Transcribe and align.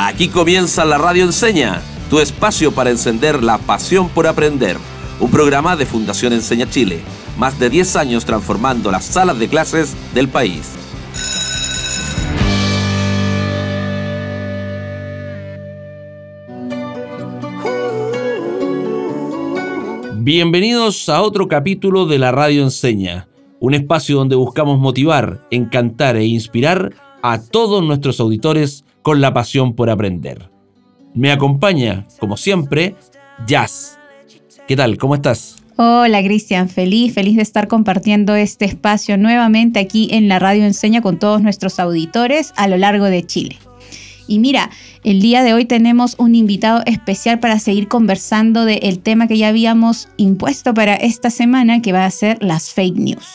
Aquí 0.00 0.28
comienza 0.28 0.84
la 0.84 0.96
Radio 0.96 1.24
Enseña, 1.24 1.82
tu 2.08 2.20
espacio 2.20 2.70
para 2.70 2.90
encender 2.90 3.42
la 3.42 3.58
pasión 3.58 4.08
por 4.08 4.28
aprender. 4.28 4.76
Un 5.18 5.28
programa 5.28 5.74
de 5.74 5.86
Fundación 5.86 6.32
Enseña 6.32 6.70
Chile, 6.70 7.00
más 7.36 7.58
de 7.58 7.68
10 7.68 7.96
años 7.96 8.24
transformando 8.24 8.92
las 8.92 9.04
salas 9.04 9.40
de 9.40 9.48
clases 9.48 9.96
del 10.14 10.28
país. 10.28 10.72
Bienvenidos 20.18 21.08
a 21.08 21.22
otro 21.22 21.48
capítulo 21.48 22.06
de 22.06 22.20
la 22.20 22.30
Radio 22.30 22.62
Enseña, 22.62 23.26
un 23.58 23.74
espacio 23.74 24.14
donde 24.14 24.36
buscamos 24.36 24.78
motivar, 24.78 25.44
encantar 25.50 26.14
e 26.14 26.24
inspirar 26.24 26.94
a 27.20 27.42
todos 27.42 27.82
nuestros 27.82 28.20
auditores 28.20 28.84
con 29.08 29.22
la 29.22 29.32
pasión 29.32 29.72
por 29.72 29.88
aprender. 29.88 30.50
Me 31.14 31.32
acompaña, 31.32 32.06
como 32.18 32.36
siempre, 32.36 32.94
Jazz. 33.46 33.98
¿Qué 34.66 34.76
tal? 34.76 34.98
¿Cómo 34.98 35.14
estás? 35.14 35.56
Hola 35.76 36.22
Cristian, 36.22 36.68
feliz, 36.68 37.14
feliz 37.14 37.36
de 37.36 37.40
estar 37.40 37.68
compartiendo 37.68 38.34
este 38.34 38.66
espacio 38.66 39.16
nuevamente 39.16 39.80
aquí 39.80 40.10
en 40.12 40.28
la 40.28 40.38
Radio 40.38 40.66
Enseña 40.66 41.00
con 41.00 41.18
todos 41.18 41.40
nuestros 41.40 41.80
auditores 41.80 42.52
a 42.56 42.68
lo 42.68 42.76
largo 42.76 43.06
de 43.06 43.24
Chile. 43.24 43.56
Y 44.26 44.40
mira, 44.40 44.68
el 45.04 45.22
día 45.22 45.42
de 45.42 45.54
hoy 45.54 45.64
tenemos 45.64 46.14
un 46.18 46.34
invitado 46.34 46.82
especial 46.84 47.40
para 47.40 47.58
seguir 47.60 47.88
conversando 47.88 48.66
del 48.66 48.98
tema 48.98 49.26
que 49.26 49.38
ya 49.38 49.48
habíamos 49.48 50.10
impuesto 50.18 50.74
para 50.74 50.96
esta 50.96 51.30
semana, 51.30 51.80
que 51.80 51.92
va 51.92 52.04
a 52.04 52.10
ser 52.10 52.36
las 52.42 52.74
fake 52.74 52.98
news. 52.98 53.26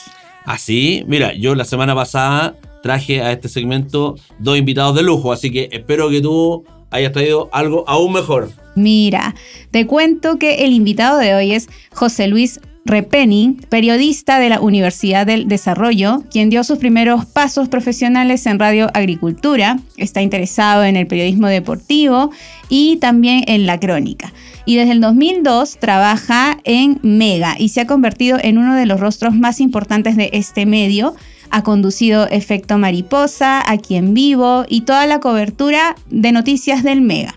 Así, 0.46 1.00
¿Ah, 1.02 1.06
mira, 1.08 1.34
yo 1.34 1.56
la 1.56 1.66
semana 1.66 1.96
pasada 1.96 2.58
traje 2.84 3.22
a 3.22 3.32
este 3.32 3.50
segmento 3.50 4.16
dos 4.38 4.58
invitados 4.58 4.96
de 4.96 5.02
lujo, 5.02 5.32
así 5.32 5.50
que 5.50 5.70
espero 5.72 6.10
que 6.10 6.22
tú 6.22 6.66
hayas 6.92 7.14
traído 7.14 7.50
algo 7.52 7.86
aún 7.88 8.14
mejor. 8.14 8.52
Mira, 8.76 9.34
te 9.72 9.88
cuento 9.88 10.38
que 10.38 10.66
el 10.66 10.74
invitado 10.74 11.18
de 11.18 11.34
hoy 11.34 11.54
es 11.54 11.70
José 11.94 12.28
Luis 12.28 12.60
Repeni, 12.86 13.56
periodista 13.70 14.40
de 14.40 14.50
la 14.50 14.60
Universidad 14.60 15.26
del 15.26 15.48
Desarrollo, 15.48 16.24
quien 16.30 16.50
dio 16.50 16.66
sus 16.66 16.80
primeros 16.80 17.26
pasos 17.26 17.70
profesionales 17.70 18.46
en 18.46 18.60
Radio 18.60 18.90
Agricultura, 18.94 19.80
está 19.96 20.22
interesado 20.22 20.84
en 20.84 20.98
el 20.98 21.08
periodismo 21.08 21.48
deportivo 21.48 22.32
y 22.68 22.98
también 22.98 23.46
en 23.48 23.66
la 23.66 23.80
crónica. 23.80 24.34
Y 24.66 24.76
desde 24.76 24.92
el 24.92 25.02
2002 25.02 25.78
trabaja 25.80 26.60
en 26.66 27.00
Mega 27.04 27.56
y 27.58 27.70
se 27.70 27.82
ha 27.82 27.88
convertido 27.88 28.38
en 28.42 28.58
uno 28.58 28.76
de 28.76 28.86
los 28.86 29.00
rostros 29.00 29.34
más 29.34 29.62
importantes 29.62 30.18
de 30.18 30.30
este 30.34 30.66
medio, 30.66 31.16
ha 31.54 31.64
conducido 31.64 32.28
Efecto 32.32 32.80
Mariposa, 32.80 33.64
Aquí 33.72 33.96
en 33.96 34.16
Vivo 34.16 34.66
y 34.68 34.82
toda 34.82 35.06
la 35.06 35.20
cobertura 35.20 35.96
de 36.10 36.32
noticias 36.32 36.84
del 36.84 37.02
Mega. 37.02 37.36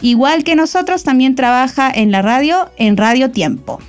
Igual 0.00 0.44
que 0.44 0.54
nosotros, 0.54 1.02
también 1.02 1.34
trabaja 1.34 1.90
en 1.92 2.12
la 2.12 2.22
radio, 2.22 2.70
en 2.76 2.96
Radio 2.96 3.32
Tiempo. 3.32 3.80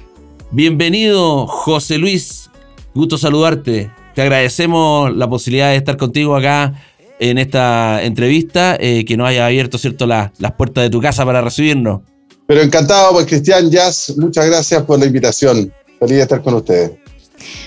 Bienvenido, 0.49 1.45
José 1.45 1.99
Luis. 1.99 2.49
Gusto 2.95 3.19
saludarte. 3.19 3.91
Te 4.15 4.23
agradecemos 4.23 5.15
la 5.15 5.29
posibilidad 5.29 5.69
de 5.69 5.75
estar 5.75 5.95
contigo 5.95 6.35
acá 6.35 6.73
en 7.19 7.37
esta 7.37 8.03
entrevista, 8.03 8.77
eh, 8.79 9.05
que 9.05 9.15
nos 9.15 9.27
haya 9.27 9.45
abierto 9.45 9.77
cierto, 9.77 10.07
las 10.07 10.31
puertas 10.57 10.85
de 10.85 10.89
tu 10.89 10.99
casa 10.99 11.23
para 11.23 11.41
recibirnos. 11.41 12.01
Pero 12.47 12.61
encantado, 12.61 13.11
pues 13.11 13.27
Cristian 13.27 13.69
Jazz, 13.69 14.15
muchas 14.17 14.47
gracias 14.47 14.81
por 14.81 14.97
la 14.97 15.05
invitación. 15.05 15.71
Feliz 15.99 16.15
de 16.15 16.21
estar 16.23 16.41
con 16.41 16.55
ustedes. 16.55 16.93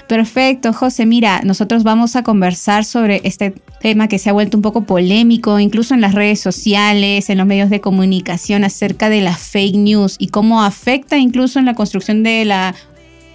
Perfecto, 0.08 0.72
José. 0.72 1.06
Mira, 1.06 1.40
nosotros 1.44 1.82
vamos 1.82 2.16
a 2.16 2.22
conversar 2.22 2.84
sobre 2.84 3.20
este 3.24 3.54
tema 3.80 4.08
que 4.08 4.18
se 4.18 4.30
ha 4.30 4.32
vuelto 4.32 4.56
un 4.56 4.62
poco 4.62 4.84
polémico, 4.84 5.58
incluso 5.58 5.94
en 5.94 6.00
las 6.00 6.14
redes 6.14 6.40
sociales, 6.40 7.30
en 7.30 7.38
los 7.38 7.46
medios 7.46 7.70
de 7.70 7.80
comunicación, 7.80 8.64
acerca 8.64 9.08
de 9.08 9.20
las 9.20 9.38
fake 9.38 9.76
news 9.76 10.16
y 10.18 10.28
cómo 10.28 10.62
afecta 10.62 11.16
incluso 11.16 11.58
en 11.58 11.64
la 11.64 11.74
construcción 11.74 12.22
de 12.22 12.44
la 12.44 12.74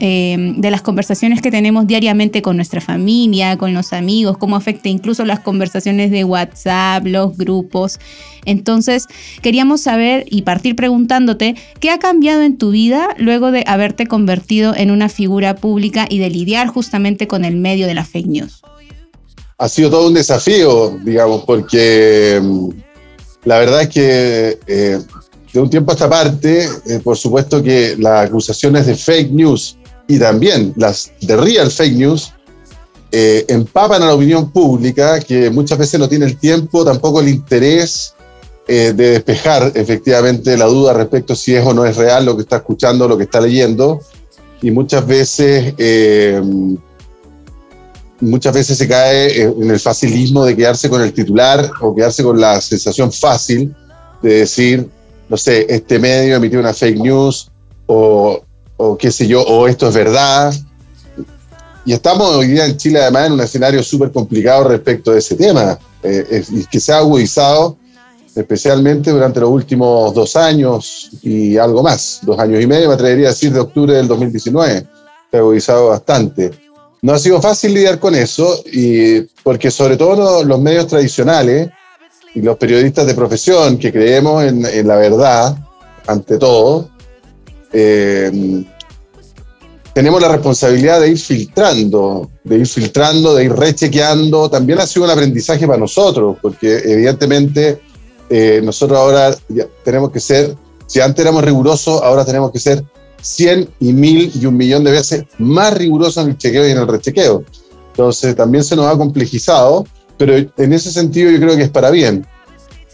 Em, 0.01 0.59
de 0.59 0.71
las 0.71 0.81
conversaciones 0.81 1.41
que 1.41 1.51
tenemos 1.51 1.87
diariamente 1.87 2.41
con 2.41 2.57
nuestra 2.57 2.81
familia, 2.81 3.57
con 3.57 3.73
los 3.73 3.93
amigos, 3.93 4.37
cómo 4.37 4.57
afecta 4.57 4.89
incluso 4.89 5.23
las 5.23 5.39
conversaciones 5.39 6.11
de 6.11 6.25
WhatsApp, 6.25 7.05
los 7.05 7.37
grupos. 7.37 7.99
Entonces, 8.43 9.07
queríamos 9.41 9.79
saber 9.79 10.25
y 10.29 10.41
partir 10.41 10.75
preguntándote, 10.75 11.55
¿qué 11.79 11.91
ha 11.91 11.99
cambiado 11.99 12.41
en 12.41 12.57
tu 12.57 12.71
vida 12.71 13.07
luego 13.17 13.51
de 13.51 13.63
haberte 13.67 14.05
convertido 14.05 14.75
en 14.75 14.91
una 14.91 15.07
figura 15.07 15.55
pública 15.55 16.07
y 16.09 16.19
de 16.19 16.29
lidiar 16.29 16.67
justamente 16.67 17.25
con 17.25 17.45
el 17.45 17.55
medio 17.55 17.87
de 17.87 17.93
la 17.93 18.03
fake 18.03 18.27
news? 18.27 18.61
Ha 19.57 19.69
sido 19.69 19.89
todo 19.91 20.07
un 20.07 20.13
desafío, 20.13 20.99
digamos, 21.05 21.45
porque 21.45 22.35
em, 22.35 22.69
la 23.45 23.59
verdad 23.59 23.83
es 23.83 23.87
que 23.87 24.59
eh, 24.67 24.99
de 25.53 25.59
un 25.61 25.69
tiempo 25.69 25.91
a 25.91 25.93
esta 25.93 26.09
parte, 26.09 26.67
eh, 26.85 26.99
por 27.01 27.15
supuesto 27.15 27.63
que 27.63 27.95
las 27.97 28.27
acusaciones 28.27 28.87
de 28.87 28.95
fake 28.95 29.31
news 29.31 29.77
y 30.07 30.19
también 30.19 30.73
las 30.75 31.11
de 31.21 31.35
real 31.35 31.71
fake 31.71 31.95
news 31.95 32.33
eh, 33.11 33.45
empapan 33.47 34.03
a 34.03 34.07
la 34.07 34.13
opinión 34.13 34.51
pública 34.51 35.19
que 35.19 35.49
muchas 35.49 35.77
veces 35.77 35.99
no 35.99 36.09
tiene 36.09 36.25
el 36.25 36.37
tiempo, 36.37 36.83
tampoco 36.83 37.21
el 37.21 37.29
interés 37.29 38.13
eh, 38.67 38.93
de 38.95 39.11
despejar 39.11 39.71
efectivamente 39.75 40.57
la 40.57 40.65
duda 40.65 40.93
respecto 40.93 41.35
si 41.35 41.55
es 41.55 41.65
o 41.65 41.73
no 41.73 41.85
es 41.85 41.95
real 41.95 42.25
lo 42.25 42.35
que 42.35 42.41
está 42.41 42.57
escuchando, 42.57 43.07
lo 43.07 43.17
que 43.17 43.23
está 43.23 43.39
leyendo. 43.39 44.01
Y 44.61 44.71
muchas 44.71 45.05
veces, 45.05 45.75
eh, 45.77 46.41
muchas 48.19 48.53
veces 48.53 48.77
se 48.77 48.87
cae 48.87 49.43
en 49.43 49.69
el 49.69 49.79
facilismo 49.79 50.43
de 50.43 50.55
quedarse 50.55 50.89
con 50.89 51.01
el 51.01 51.13
titular 51.13 51.71
o 51.81 51.93
quedarse 51.93 52.23
con 52.23 52.39
la 52.41 52.59
sensación 52.59 53.11
fácil 53.11 53.75
de 54.23 54.39
decir, 54.39 54.89
no 55.29 55.37
sé, 55.37 55.67
este 55.69 55.99
medio 55.99 56.35
emitió 56.35 56.59
una 56.59 56.73
fake 56.73 56.97
news 56.97 57.51
o 57.85 58.43
o 58.77 58.97
qué 58.97 59.11
sé 59.11 59.27
yo, 59.27 59.41
o 59.41 59.67
esto 59.67 59.87
es 59.87 59.95
verdad. 59.95 60.53
Y 61.85 61.93
estamos 61.93 62.35
hoy 62.35 62.47
día 62.47 62.65
en 62.65 62.77
Chile 62.77 62.99
además 62.99 63.27
en 63.27 63.33
un 63.33 63.41
escenario 63.41 63.83
súper 63.83 64.11
complicado 64.11 64.69
respecto 64.69 65.11
a 65.11 65.17
ese 65.17 65.35
tema, 65.35 65.77
eh, 66.03 66.43
y 66.49 66.65
que 66.65 66.79
se 66.79 66.91
ha 66.91 66.97
agudizado 66.97 67.77
especialmente 68.35 69.11
durante 69.11 69.39
los 69.39 69.49
últimos 69.49 70.13
dos 70.13 70.35
años 70.35 71.09
y 71.21 71.57
algo 71.57 71.81
más, 71.81 72.19
dos 72.23 72.37
años 72.37 72.61
y 72.61 72.67
medio, 72.67 72.89
me 72.89 72.95
atrevería 72.95 73.27
a 73.27 73.31
decir 73.31 73.53
de 73.53 73.61
octubre 73.61 73.93
del 73.93 74.07
2019, 74.07 74.85
se 75.31 75.37
ha 75.37 75.39
agudizado 75.39 75.89
bastante. 75.89 76.51
No 77.01 77.13
ha 77.13 77.19
sido 77.19 77.41
fácil 77.41 77.73
lidiar 77.73 77.99
con 77.99 78.13
eso, 78.13 78.61
y 78.65 79.21
porque 79.43 79.71
sobre 79.71 79.95
todo 79.95 80.43
los 80.43 80.59
medios 80.59 80.87
tradicionales 80.87 81.69
y 82.33 82.41
los 82.41 82.57
periodistas 82.57 83.07
de 83.07 83.15
profesión 83.15 83.77
que 83.77 83.91
creemos 83.91 84.43
en, 84.43 84.65
en 84.65 84.87
la 84.87 84.97
verdad, 84.97 85.55
ante 86.05 86.37
todo, 86.37 86.89
eh, 87.77 88.63
tenemos 89.93 90.21
la 90.21 90.29
responsabilidad 90.29 91.01
de 91.01 91.09
ir 91.09 91.17
filtrando, 91.17 92.29
de 92.43 92.57
ir 92.57 92.67
filtrando, 92.67 93.35
de 93.35 93.45
ir 93.45 93.53
rechequeando. 93.53 94.49
También 94.49 94.79
ha 94.79 94.87
sido 94.87 95.05
un 95.05 95.11
aprendizaje 95.11 95.67
para 95.67 95.79
nosotros, 95.79 96.37
porque 96.41 96.81
evidentemente 96.85 97.81
eh, 98.29 98.61
nosotros 98.63 98.97
ahora 98.97 99.35
tenemos 99.83 100.11
que 100.11 100.21
ser, 100.21 100.55
si 100.87 101.01
antes 101.01 101.21
éramos 101.21 101.43
rigurosos, 101.43 102.01
ahora 102.01 102.23
tenemos 102.23 102.51
que 102.51 102.59
ser 102.59 102.83
100 103.21 103.69
y 103.81 103.91
1000 103.91 104.31
y 104.35 104.45
un 104.45 104.55
millón 104.55 104.83
de 104.85 104.91
veces 104.91 105.25
más 105.37 105.73
rigurosos 105.73 106.23
en 106.23 106.31
el 106.31 106.37
chequeo 106.37 106.67
y 106.67 106.71
en 106.71 106.77
el 106.77 106.87
rechequeo. 106.87 107.43
Entonces 107.91 108.35
también 108.35 108.63
se 108.63 108.75
nos 108.75 108.87
ha 108.87 108.97
complejizado, 108.97 109.85
pero 110.17 110.35
en 110.35 110.73
ese 110.73 110.91
sentido 110.91 111.29
yo 111.29 111.39
creo 111.39 111.57
que 111.57 111.63
es 111.63 111.69
para 111.69 111.89
bien. 111.89 112.25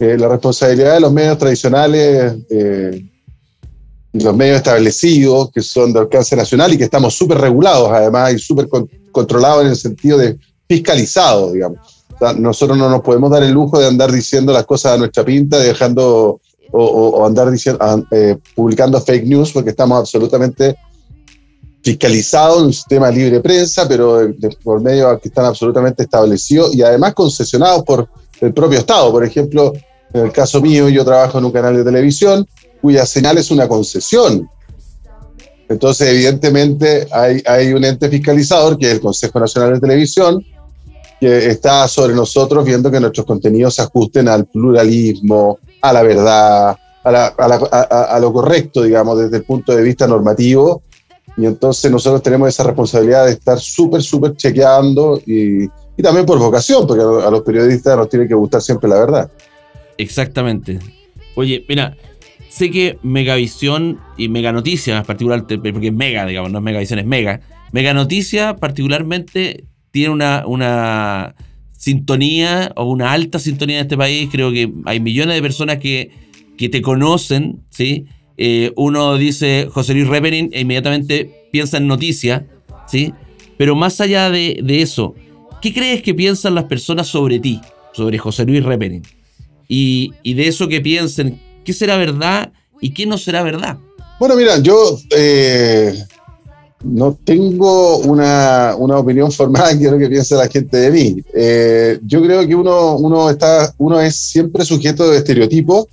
Eh, 0.00 0.16
la 0.18 0.28
responsabilidad 0.28 0.94
de 0.94 1.00
los 1.00 1.12
medios 1.12 1.38
tradicionales 1.38 2.34
los 4.12 4.36
medios 4.36 4.58
establecidos 4.58 5.50
que 5.50 5.62
son 5.62 5.92
de 5.92 6.00
alcance 6.00 6.36
nacional 6.36 6.72
y 6.72 6.78
que 6.78 6.84
estamos 6.84 7.14
súper 7.14 7.38
regulados 7.38 7.90
además 7.90 8.34
y 8.34 8.38
súper 8.38 8.68
controlados 9.10 9.62
en 9.62 9.70
el 9.70 9.76
sentido 9.76 10.18
de 10.18 10.38
fiscalizados, 10.68 11.52
digamos. 11.52 11.78
nosotros 12.38 12.76
no 12.76 12.90
nos 12.90 13.00
podemos 13.00 13.30
dar 13.30 13.42
el 13.42 13.52
lujo 13.52 13.78
de 13.78 13.86
andar 13.86 14.12
diciendo 14.12 14.52
las 14.52 14.66
cosas 14.66 14.92
a 14.92 14.98
nuestra 14.98 15.24
pinta, 15.24 15.58
dejando 15.58 16.40
o, 16.72 17.26
andar 17.26 17.50
diciendo, 17.50 18.06
eh, 18.10 18.36
publicando 18.54 19.00
fake 19.00 19.26
news 19.26 19.52
porque 19.52 19.70
estamos 19.70 19.98
absolutamente 19.98 20.76
fiscalizados 21.82 22.60
en 22.60 22.66
un 22.66 22.72
sistema 22.72 23.10
libre 23.10 23.32
de 23.32 23.40
prensa, 23.40 23.86
pero 23.88 24.20
por 24.62 24.80
medios 24.80 25.20
que 25.20 25.28
están 25.28 25.46
absolutamente 25.46 26.04
establecidos 26.04 26.74
y 26.74 26.82
además 26.82 27.12
concesionados 27.12 27.82
por 27.82 28.08
el 28.40 28.54
propio 28.54 28.78
Estado. 28.78 29.10
Por 29.10 29.24
ejemplo, 29.24 29.72
en 30.12 30.26
el 30.26 30.32
caso 30.32 30.60
mío, 30.60 30.88
yo 30.88 31.04
trabajo 31.04 31.38
en 31.38 31.44
un 31.44 31.50
canal 31.50 31.76
de 31.76 31.84
televisión 31.84 32.46
cuya 32.82 33.06
señal 33.06 33.38
es 33.38 33.50
una 33.50 33.68
concesión. 33.68 34.48
Entonces, 35.68 36.08
evidentemente, 36.08 37.06
hay, 37.10 37.42
hay 37.46 37.72
un 37.72 37.84
ente 37.84 38.10
fiscalizador, 38.10 38.76
que 38.76 38.88
es 38.88 38.92
el 38.94 39.00
Consejo 39.00 39.40
Nacional 39.40 39.74
de 39.74 39.80
Televisión, 39.80 40.44
que 41.18 41.46
está 41.46 41.86
sobre 41.86 42.14
nosotros 42.14 42.64
viendo 42.64 42.90
que 42.90 43.00
nuestros 43.00 43.24
contenidos 43.24 43.76
se 43.76 43.82
ajusten 43.82 44.28
al 44.28 44.44
pluralismo, 44.46 45.60
a 45.80 45.92
la 45.92 46.02
verdad, 46.02 46.76
a, 47.04 48.18
lo 48.20 48.32
correcto, 48.32 48.82
digamos, 48.82 49.18
desde 49.18 49.36
el 49.38 49.44
punto 49.44 49.74
de 49.74 49.82
vista 49.82 50.06
normativo. 50.06 50.82
Y 51.36 51.46
entonces 51.46 51.90
nosotros 51.90 52.22
tenemos 52.22 52.48
esa 52.48 52.64
responsabilidad 52.64 53.26
de 53.26 53.32
estar 53.32 53.58
súper, 53.58 54.02
súper 54.02 54.36
chequeando 54.36 55.22
y, 55.24 55.64
y, 55.64 56.02
también 56.02 56.26
por 56.26 56.38
vocación, 56.38 56.86
porque 56.86 57.02
a 57.02 57.30
los 57.30 57.42
periodistas 57.42 57.96
nos 57.96 58.08
tiene 58.08 58.28
que 58.28 58.34
gustar 58.34 58.60
siempre 58.60 58.90
la 58.90 58.96
verdad. 58.96 59.30
Exactamente. 59.96 60.80
Oye, 61.36 61.64
mira, 61.68 61.96
sé 62.52 62.70
que 62.70 62.98
Megavisión 63.02 63.98
y 64.18 64.28
Mega 64.28 64.52
Noticias, 64.52 64.98
en 64.98 65.06
particular, 65.06 65.46
porque 65.46 65.86
es 65.86 65.92
Mega, 65.92 66.26
digamos, 66.26 66.52
no 66.52 66.58
es 66.58 66.64
Megavisión, 66.64 66.98
es 66.98 67.06
Mega. 67.06 67.40
Mega 67.72 67.94
Noticias 67.94 68.54
particularmente 68.60 69.64
tiene 69.90 70.10
una, 70.10 70.44
una 70.46 71.34
sintonía 71.72 72.70
o 72.76 72.84
una 72.84 73.12
alta 73.12 73.38
sintonía 73.38 73.78
en 73.78 73.82
este 73.82 73.96
país. 73.96 74.28
Creo 74.30 74.52
que 74.52 74.70
hay 74.84 75.00
millones 75.00 75.34
de 75.34 75.40
personas 75.40 75.78
que, 75.78 76.10
que 76.58 76.68
te 76.68 76.82
conocen, 76.82 77.62
¿sí? 77.70 78.04
Eh, 78.36 78.72
uno 78.76 79.16
dice 79.16 79.68
José 79.70 79.94
Luis 79.94 80.08
Repening 80.08 80.50
e 80.52 80.60
inmediatamente 80.60 81.48
piensa 81.52 81.78
en 81.78 81.86
noticias, 81.86 82.42
¿sí? 82.86 83.14
Pero 83.56 83.74
más 83.76 83.98
allá 84.02 84.30
de, 84.30 84.60
de, 84.62 84.82
eso, 84.82 85.14
¿qué 85.62 85.72
crees 85.72 86.02
que 86.02 86.12
piensan 86.12 86.54
las 86.54 86.64
personas 86.64 87.06
sobre 87.06 87.38
ti, 87.38 87.60
sobre 87.94 88.18
José 88.18 88.44
Luis 88.44 88.62
Repening? 88.62 89.02
Y, 89.68 90.12
y 90.22 90.34
de 90.34 90.48
eso 90.48 90.68
que 90.68 90.82
piensen, 90.82 91.38
¿qué 91.64 91.72
será 91.72 91.96
verdad 91.96 92.52
y 92.80 92.92
qué 92.92 93.06
no 93.06 93.18
será 93.18 93.42
verdad? 93.42 93.78
Bueno, 94.18 94.36
mira, 94.36 94.58
yo 94.58 94.98
eh, 95.10 96.04
no 96.84 97.18
tengo 97.24 97.98
una, 97.98 98.74
una, 98.78 98.98
opinión 98.98 99.32
formada 99.32 99.72
en 99.72 99.90
lo 99.90 99.98
que 99.98 100.08
piensa 100.08 100.36
la 100.36 100.48
gente 100.48 100.76
de 100.76 100.90
mí. 100.90 101.16
Eh, 101.34 101.98
yo 102.06 102.22
creo 102.22 102.46
que 102.46 102.54
uno, 102.54 102.96
uno, 102.96 103.30
está, 103.30 103.74
uno 103.78 104.00
es 104.00 104.16
siempre 104.16 104.64
sujeto 104.64 105.10
de 105.10 105.18
estereotipos 105.18 105.86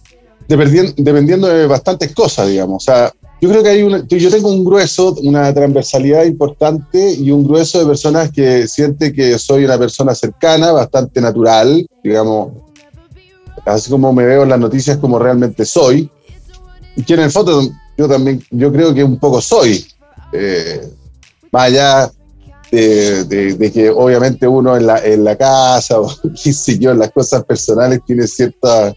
dependiendo, 0.50 1.48
de 1.48 1.68
bastantes 1.68 2.14
cosas, 2.14 2.50
digamos. 2.50 2.84
O 2.84 2.86
sea, 2.86 3.14
yo 3.42 3.50
creo 3.50 3.64
que 3.64 3.70
hay 3.70 3.84
una, 3.84 4.06
yo 4.08 4.32
tengo 4.32 4.50
un 4.50 4.66
grueso, 4.66 5.16
una 5.22 5.54
transversalidad 5.54 6.26
importante 6.26 7.14
y 7.14 7.32
un 7.32 7.44
grueso 7.48 7.80
de 7.80 7.86
personas 7.86 8.32
que 8.32 8.68
siente 8.68 9.14
que 9.14 9.38
soy 9.38 9.66
una 9.66 9.78
persona 9.78 10.16
cercana, 10.16 10.72
bastante 10.72 11.22
natural, 11.22 11.86
digamos, 12.04 12.50
así 13.66 13.90
como 13.90 14.14
me 14.14 14.26
veo 14.26 14.44
en 14.44 14.50
las 14.50 14.60
noticias 14.60 14.98
como 14.98 15.20
realmente 15.20 15.66
soy, 15.66 16.10
y 16.96 17.04
que 17.04 17.14
en 17.14 17.22
el 17.22 17.32
foto 17.32 17.62
yo 17.98 18.08
también, 18.08 18.42
yo 18.52 18.72
creo 18.72 18.94
que 18.94 19.04
un 19.04 19.20
poco 19.20 19.42
soy, 19.42 19.86
eh, 20.32 20.88
más 21.52 21.64
allá 21.64 22.12
de, 22.72 23.72
que 23.74 23.90
obviamente 23.90 24.48
uno 24.48 24.78
en 24.78 24.86
la, 24.86 25.04
en 25.04 25.24
la 25.24 25.36
casa 25.36 26.00
o 26.02 26.10
qué 26.42 26.54
sé 26.54 26.78
yo, 26.78 26.92
en 26.92 27.00
las 27.00 27.12
cosas 27.12 27.44
personales 27.44 28.02
tiene 28.06 28.28
ciertas 28.28 28.94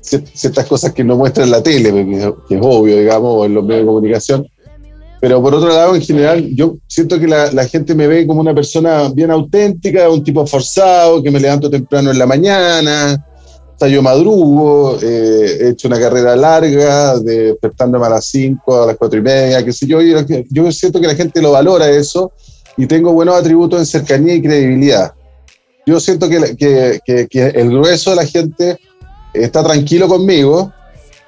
ciertas 0.00 0.66
cosas 0.66 0.92
que 0.92 1.02
no 1.02 1.16
muestra 1.16 1.42
en 1.42 1.50
la 1.50 1.62
tele, 1.62 1.90
que, 2.48 2.56
es 2.56 2.60
obvio, 2.62 2.96
digamos, 2.96 3.44
en 3.46 3.54
los 3.54 3.64
medios 3.64 3.82
de 3.82 3.86
comunicación. 3.86 4.46
Pero 5.20 5.42
por 5.42 5.54
otro 5.54 5.68
lado, 5.68 5.96
en 5.96 6.02
general, 6.02 6.48
yo 6.54 6.76
siento 6.86 7.18
que 7.18 7.26
la, 7.26 7.50
la, 7.50 7.66
gente 7.66 7.92
me 7.94 8.06
ve 8.06 8.24
como 8.24 8.40
una 8.40 8.54
persona 8.54 9.08
bien 9.12 9.32
auténtica, 9.32 10.08
un 10.08 10.22
tipo 10.22 10.46
forzado, 10.46 11.22
que 11.22 11.30
me 11.30 11.40
levanto 11.40 11.68
temprano 11.68 12.12
en 12.12 12.18
la 12.18 12.26
mañana, 12.26 13.26
o 13.78 13.86
yo 13.86 14.02
madrugo, 14.02 14.98
eh, 15.02 15.58
he 15.60 15.68
hecho 15.70 15.88
una 15.88 15.98
carrera 15.98 16.34
larga, 16.34 17.18
de, 17.18 17.52
despertándome 17.52 18.06
a 18.06 18.10
las 18.10 18.26
5, 18.26 18.82
a 18.82 18.86
las 18.86 18.96
4 18.96 19.18
y 19.18 19.22
media, 19.22 19.64
qué 19.64 19.72
sé 19.72 19.86
yo, 19.86 20.00
y 20.00 20.14
yo 20.50 20.72
siento 20.72 21.00
que 21.00 21.06
la 21.06 21.14
gente 21.14 21.42
lo 21.42 21.52
valora 21.52 21.90
eso 21.90 22.32
y 22.76 22.86
tengo 22.86 23.12
buenos 23.12 23.36
atributos 23.36 23.78
en 23.80 23.86
cercanía 23.86 24.34
y 24.34 24.42
credibilidad. 24.42 25.12
Yo 25.86 26.00
siento 26.00 26.28
que, 26.28 26.56
que, 26.56 27.28
que 27.28 27.46
el 27.46 27.70
grueso 27.70 28.10
de 28.10 28.16
la 28.16 28.26
gente 28.26 28.78
está 29.32 29.62
tranquilo 29.62 30.08
conmigo, 30.08 30.72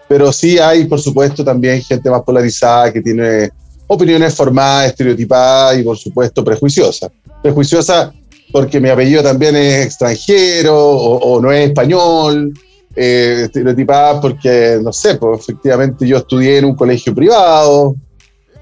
pero 0.09 0.33
sí 0.33 0.59
hay, 0.59 0.87
por 0.87 1.00
supuesto, 1.00 1.45
también 1.45 1.83
gente 1.83 2.11
más 2.11 2.23
polarizada 2.23 2.93
que 2.93 3.03
tiene 3.03 3.50
opiniones 3.87 4.35
formadas, 4.35 4.89
estereotipadas 4.89 5.79
y, 5.79 5.83
por 5.83 5.97
supuesto, 5.97 6.43
prejuiciosas. 6.43 7.11
Prejuiciosa 7.43 8.12
porque 8.53 8.81
mi 8.81 8.89
apellido 8.89 9.23
también 9.23 9.56
es 9.56 9.87
extranjero 9.87 10.77
o, 10.77 11.41
no 11.41 11.53
es 11.53 11.69
español, 11.69 12.53
eh, 12.97 13.43
estereotipada 13.45 14.21
porque, 14.21 14.79
no 14.83 14.93
sé, 14.93 15.17
pues 15.17 15.41
efectivamente 15.41 16.06
yo 16.06 16.17
estudié 16.17 16.59
en 16.59 16.65
un 16.65 16.75
colegio 16.75 17.15
privado, 17.15 17.95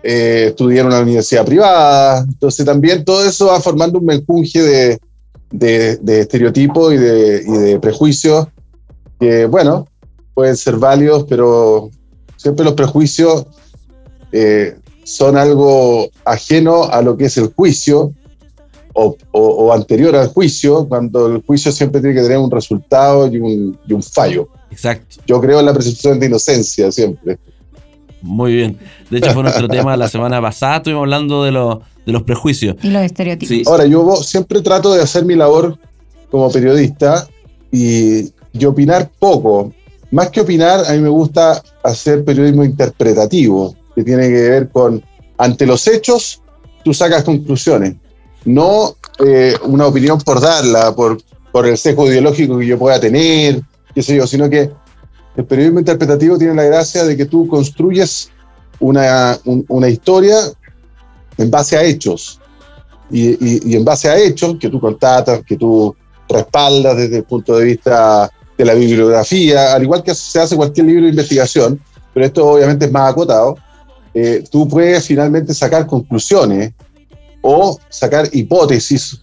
eh, 0.03 0.47
estudié 0.49 0.81
en 0.81 0.87
una 0.87 1.01
universidad 1.01 1.45
privada, 1.45 2.19
entonces 2.19 2.65
también 2.67 3.05
todo 3.05 3.25
eso 3.25 3.47
va 3.47 3.61
formando 3.61 3.99
un 3.99 4.07
menjunje 4.07 4.63
de, 4.63 5.01
de, 5.51 6.21
estereotipos 6.21 6.93
y 6.93 6.97
de, 6.97 7.43
y 7.47 7.53
de 7.53 7.79
prejuicios 7.81 8.49
que, 9.19 9.47
bueno, 9.47 9.87
pueden 10.35 10.57
ser 10.57 10.77
válidos, 10.77 11.25
pero 11.29 11.91
siempre 12.37 12.65
los 12.65 12.75
prejuicios 12.75 13.47
eh, 14.33 14.77
son 15.05 15.37
algo 15.37 16.09
ajeno 16.25 16.85
a 16.85 17.01
lo 17.01 17.17
que 17.17 17.27
es 17.27 17.37
el 17.39 17.53
juicio 17.55 18.13
o, 18.97 19.73
anterior 19.73 20.17
al 20.17 20.29
juicio, 20.29 20.87
cuando 20.89 21.27
el 21.27 21.43
juicio 21.43 21.71
siempre 21.71 22.01
tiene 22.01 22.17
que 22.17 22.23
tener 22.23 22.39
un 22.39 22.51
resultado 22.51 23.27
y 23.31 23.39
un, 23.39 23.79
y 23.87 23.93
un 23.93 24.03
fallo. 24.03 24.49
Exacto. 24.71 25.17
Yo 25.27 25.41
creo 25.41 25.61
en 25.61 25.67
la 25.67 25.75
presunción 25.75 26.19
de 26.19 26.27
inocencia 26.27 26.91
siempre. 26.91 27.39
Muy 28.23 28.55
bien. 28.55 28.79
De 29.11 29.19
hecho, 29.19 29.33
fue 29.33 29.43
nuestro 29.43 29.69
tema 29.69 29.97
la 29.97 30.09
semana 30.09 30.41
pasada. 30.41 30.79
Estuvimos 30.79 31.03
hablando 31.03 31.45
de, 31.45 31.51
de 31.51 32.13
los 32.13 32.23
prejuicios. 32.23 32.77
Y 32.83 32.91
los 32.91 33.03
estereotipos. 33.03 33.71
Ahora, 33.71 33.87
yo 33.87 34.17
siempre 34.17 34.63
trato 34.63 34.95
de 34.95 35.03
hacer 35.03 35.25
mi 35.25 35.37
labor 35.37 35.79
como 36.31 36.51
periodista 36.51 37.29
y, 37.71 38.33
y 38.53 38.65
opinar 38.65 39.11
poco. 39.19 39.73
Más 40.11 40.31
que 40.31 40.41
opinar, 40.41 40.85
a 40.87 40.93
mí 40.93 41.01
me 41.01 41.09
gusta 41.09 41.63
hacer 41.83 42.25
periodismo 42.25 42.65
interpretativo, 42.65 43.77
que 43.95 44.03
tiene 44.03 44.29
que 44.29 44.49
ver 44.49 44.69
con, 44.71 45.03
ante 45.37 45.67
los 45.67 45.87
hechos, 45.87 46.41
tú 46.85 46.95
sacas 46.95 47.25
conclusiones, 47.25 47.97
no 48.47 48.97
eh, 49.19 49.55
una 49.65 49.87
opinión 49.87 50.19
por 50.21 50.41
darla, 50.41 50.95
por, 50.95 51.19
por 51.53 51.67
el 51.67 51.77
sesgo 51.77 52.07
ideológico 52.07 52.59
que 52.59 52.67
yo 52.67 52.79
pueda 52.79 52.99
tener, 52.99 53.61
qué 53.95 54.03
sé 54.03 54.17
yo, 54.17 54.27
sino 54.27 54.49
que 54.49 54.71
el 55.37 55.45
periodismo 55.45 55.81
interpretativo 55.81 56.39
tiene 56.39 56.55
la 56.55 56.65
gracia 56.65 57.05
de 57.05 57.17
que 57.17 57.27
tú 57.27 57.47
construyes 57.47 58.31
una, 58.81 59.39
una 59.45 59.89
historia 59.89 60.37
en 61.37 61.51
base 61.51 61.77
a 61.77 61.83
hechos. 61.83 62.41
Y, 63.11 63.71
y, 63.71 63.77
en 63.77 63.85
base 63.85 64.09
a 64.09 64.19
hechos 64.19 64.57
que 64.59 64.69
tú 64.69 64.81
contatas, 64.81 65.43
que 65.47 65.57
tú 65.57 65.95
respaldas 66.29 66.97
desde 66.97 67.19
el 67.19 67.25
punto 67.25 67.57
de 67.57 67.65
vista 67.65 68.31
de 68.57 68.65
la 68.65 68.75
bibliografía, 68.75 69.75
al 69.75 69.83
igual 69.83 70.03
que 70.03 70.15
se 70.15 70.41
hace 70.41 70.57
cualquier 70.57 70.87
libro 70.87 71.05
de 71.05 71.11
investigación, 71.11 71.81
pero 72.13 72.27
esto 72.27 72.47
obviamente 72.47 72.87
es 72.87 72.93
más 72.93 73.13
acotado, 73.13 73.57
eh, 74.15 74.43
tú 74.51 74.67
puedes 74.67 75.05
finalmente 75.05 75.53
sacar 75.53 75.87
conclusiones 75.87 76.73
o 77.47 77.79
sacar 77.89 78.29
hipótesis 78.33 79.21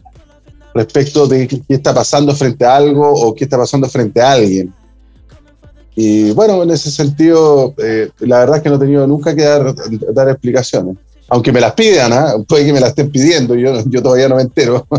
respecto 0.74 1.28
de 1.28 1.48
qué 1.48 1.62
está 1.68 1.94
pasando 1.94 2.34
frente 2.34 2.66
a 2.66 2.78
algo 2.78 3.12
o 3.12 3.36
qué 3.36 3.44
está 3.44 3.58
pasando 3.58 3.88
frente 3.90 4.22
a 4.22 4.32
alguien. 4.32 4.74
Y 5.96 6.32
bueno, 6.32 6.64
en 6.64 6.72
ese 6.72 6.90
sentido, 6.90 7.76
eh, 7.78 8.10
la 8.20 8.40
verdad 8.40 8.58
es 8.58 8.64
que 8.64 8.70
no 8.70 8.76
he 8.78 8.80
tenido 8.80 9.06
nunca 9.06 9.36
que 9.36 9.44
dar, 9.44 9.76
dar 10.14 10.30
explicaciones. 10.30 10.96
Aunque 11.28 11.52
me 11.52 11.60
las 11.60 11.74
pidan, 11.74 12.14
¿eh? 12.14 12.44
puede 12.48 12.66
que 12.66 12.74
me 12.74 12.80
las 12.80 12.90
estén 12.90 13.12
pidiendo, 13.12 13.56
yo, 13.56 13.84
yo 13.86 14.02
todavía 14.02 14.30
no 14.30 14.38
me 14.38 14.44
entero. 14.44 14.88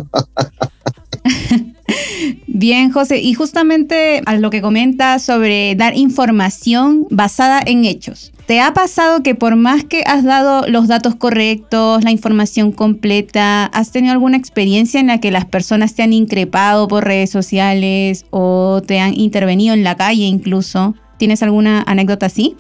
Bien, 2.47 2.93
José, 2.93 3.19
y 3.19 3.35
justamente 3.35 4.23
a 4.26 4.37
lo 4.37 4.50
que 4.50 4.62
comentas 4.62 5.23
sobre 5.23 5.75
dar 5.75 5.97
información 5.97 7.07
basada 7.11 7.61
en 7.64 7.85
hechos. 7.85 8.34
¿Te 8.46 8.60
ha 8.60 8.74
pasado 8.74 9.22
que 9.22 9.34
por 9.34 9.56
más 9.56 9.84
que 9.84 10.02
has 10.06 10.22
dado 10.22 10.66
los 10.68 10.86
datos 10.86 11.14
correctos, 11.14 12.04
la 12.04 12.10
información 12.10 12.72
completa, 12.72 13.64
has 13.66 13.90
tenido 13.90 14.12
alguna 14.12 14.36
experiencia 14.36 15.00
en 15.00 15.06
la 15.06 15.18
que 15.18 15.30
las 15.30 15.46
personas 15.46 15.94
te 15.94 16.02
han 16.02 16.12
increpado 16.12 16.86
por 16.86 17.04
redes 17.04 17.30
sociales 17.30 18.26
o 18.30 18.82
te 18.86 19.00
han 19.00 19.18
intervenido 19.18 19.72
en 19.72 19.82
la 19.82 19.96
calle 19.96 20.24
incluso? 20.24 20.94
¿Tienes 21.16 21.42
alguna 21.42 21.82
anécdota 21.86 22.26
así? 22.26 22.54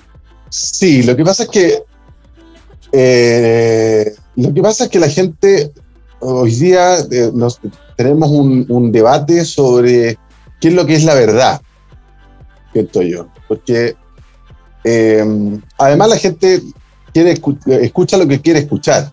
Sí, 0.48 1.02
lo 1.02 1.16
que 1.16 1.24
pasa 1.24 1.42
es 1.42 1.48
que 1.50 1.82
eh, 2.92 4.14
lo 4.36 4.54
que 4.54 4.62
pasa 4.62 4.84
es 4.84 4.90
que 4.90 5.00
la 5.00 5.08
gente 5.08 5.70
hoy 6.20 6.54
día 6.54 7.00
eh, 7.10 7.30
tenemos 7.96 8.30
un, 8.30 8.92
debate 8.92 9.44
sobre 9.44 10.16
qué 10.60 10.68
es 10.68 10.74
lo 10.74 10.86
que 10.86 10.94
es 10.94 11.04
la 11.04 11.14
verdad, 11.14 11.60
siento 12.72 13.02
yo. 13.02 13.28
Porque 13.48 13.96
eh, 14.84 15.24
además 15.78 16.08
la 16.10 16.16
gente 16.18 16.62
quiere 17.12 17.40
escucha 17.80 18.16
lo 18.16 18.28
que 18.28 18.40
quiere 18.40 18.60
escuchar. 18.60 19.12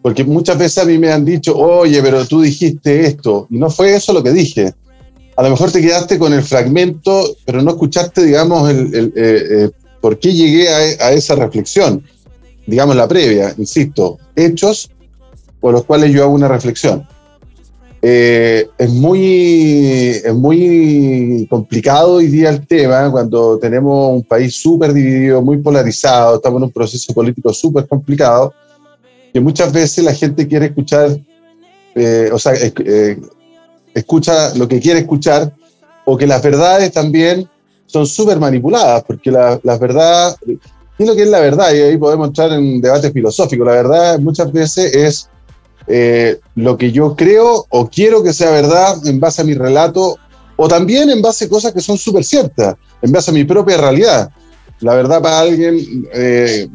Porque 0.00 0.22
muchas 0.22 0.58
veces 0.58 0.78
a 0.78 0.86
mí 0.86 0.98
me 0.98 1.10
han 1.10 1.24
dicho, 1.24 1.56
oye, 1.56 2.02
pero 2.02 2.26
tú 2.26 2.42
dijiste 2.42 3.06
esto, 3.06 3.46
y 3.50 3.58
no 3.58 3.70
fue 3.70 3.94
eso 3.94 4.12
lo 4.12 4.22
que 4.22 4.32
dije. 4.32 4.74
A 5.36 5.42
lo 5.42 5.50
mejor 5.50 5.72
te 5.72 5.80
quedaste 5.80 6.18
con 6.18 6.32
el 6.32 6.42
fragmento, 6.42 7.36
pero 7.44 7.62
no 7.62 7.70
escuchaste, 7.70 8.24
digamos, 8.24 8.70
el, 8.70 9.12
eh, 9.16 9.70
por 10.00 10.18
qué 10.18 10.32
llegué 10.32 10.68
a, 10.68 11.06
a 11.06 11.12
esa 11.12 11.34
reflexión, 11.34 12.04
digamos, 12.66 12.94
la 12.94 13.08
previa, 13.08 13.54
insisto, 13.56 14.18
hechos 14.36 14.90
por 15.60 15.72
los 15.72 15.84
cuales 15.84 16.12
yo 16.12 16.22
hago 16.22 16.34
una 16.34 16.48
reflexión. 16.48 17.08
Eh, 18.06 18.68
es, 18.76 18.90
muy, 18.90 20.10
es 20.10 20.34
muy 20.34 21.46
complicado 21.48 22.16
hoy 22.16 22.26
día 22.26 22.50
el 22.50 22.66
tema 22.66 23.10
cuando 23.10 23.58
tenemos 23.58 24.12
un 24.12 24.22
país 24.22 24.54
súper 24.60 24.92
dividido, 24.92 25.40
muy 25.40 25.56
polarizado, 25.56 26.36
estamos 26.36 26.58
en 26.58 26.64
un 26.64 26.70
proceso 26.70 27.14
político 27.14 27.50
súper 27.54 27.88
complicado, 27.88 28.52
que 29.32 29.40
muchas 29.40 29.72
veces 29.72 30.04
la 30.04 30.12
gente 30.12 30.46
quiere 30.46 30.66
escuchar, 30.66 31.18
eh, 31.94 32.28
o 32.30 32.38
sea, 32.38 32.52
eh, 32.54 33.18
escucha 33.94 34.54
lo 34.54 34.68
que 34.68 34.80
quiere 34.80 35.00
escuchar, 35.00 35.54
o 36.04 36.18
que 36.18 36.26
las 36.26 36.42
verdades 36.42 36.92
también 36.92 37.48
son 37.86 38.06
súper 38.06 38.38
manipuladas, 38.38 39.02
porque 39.04 39.30
la, 39.30 39.58
las 39.62 39.80
verdades, 39.80 40.36
¿qué 40.44 40.58
es 40.98 41.08
lo 41.08 41.16
que 41.16 41.22
es 41.22 41.30
la 41.30 41.40
verdad? 41.40 41.72
Y 41.72 41.80
ahí 41.80 41.96
podemos 41.96 42.28
entrar 42.28 42.52
en 42.52 42.82
debate 42.82 43.10
filosófico. 43.10 43.64
La 43.64 43.72
verdad 43.72 44.18
muchas 44.18 44.52
veces 44.52 44.94
es 44.94 45.30
eh, 45.86 46.40
lo 46.54 46.78
que 46.78 46.92
yo 46.92 47.14
creo 47.14 47.66
o 47.68 47.88
quiero 47.88 48.22
que 48.22 48.32
sea 48.32 48.50
verdad 48.50 49.06
en 49.06 49.20
base 49.20 49.42
a 49.42 49.44
mi 49.44 49.54
relato, 49.54 50.18
o 50.56 50.68
también 50.68 51.10
en 51.10 51.20
base 51.20 51.44
a 51.44 51.48
cosas 51.48 51.72
que 51.72 51.80
son 51.80 51.98
súper 51.98 52.24
ciertas, 52.24 52.76
en 53.02 53.12
base 53.12 53.30
a 53.30 53.34
mi 53.34 53.44
propia 53.44 53.76
realidad. 53.76 54.30
La 54.80 54.94
verdad 54.94 55.22
para 55.22 55.40
alguien 55.40 56.06
eh, 56.12 56.68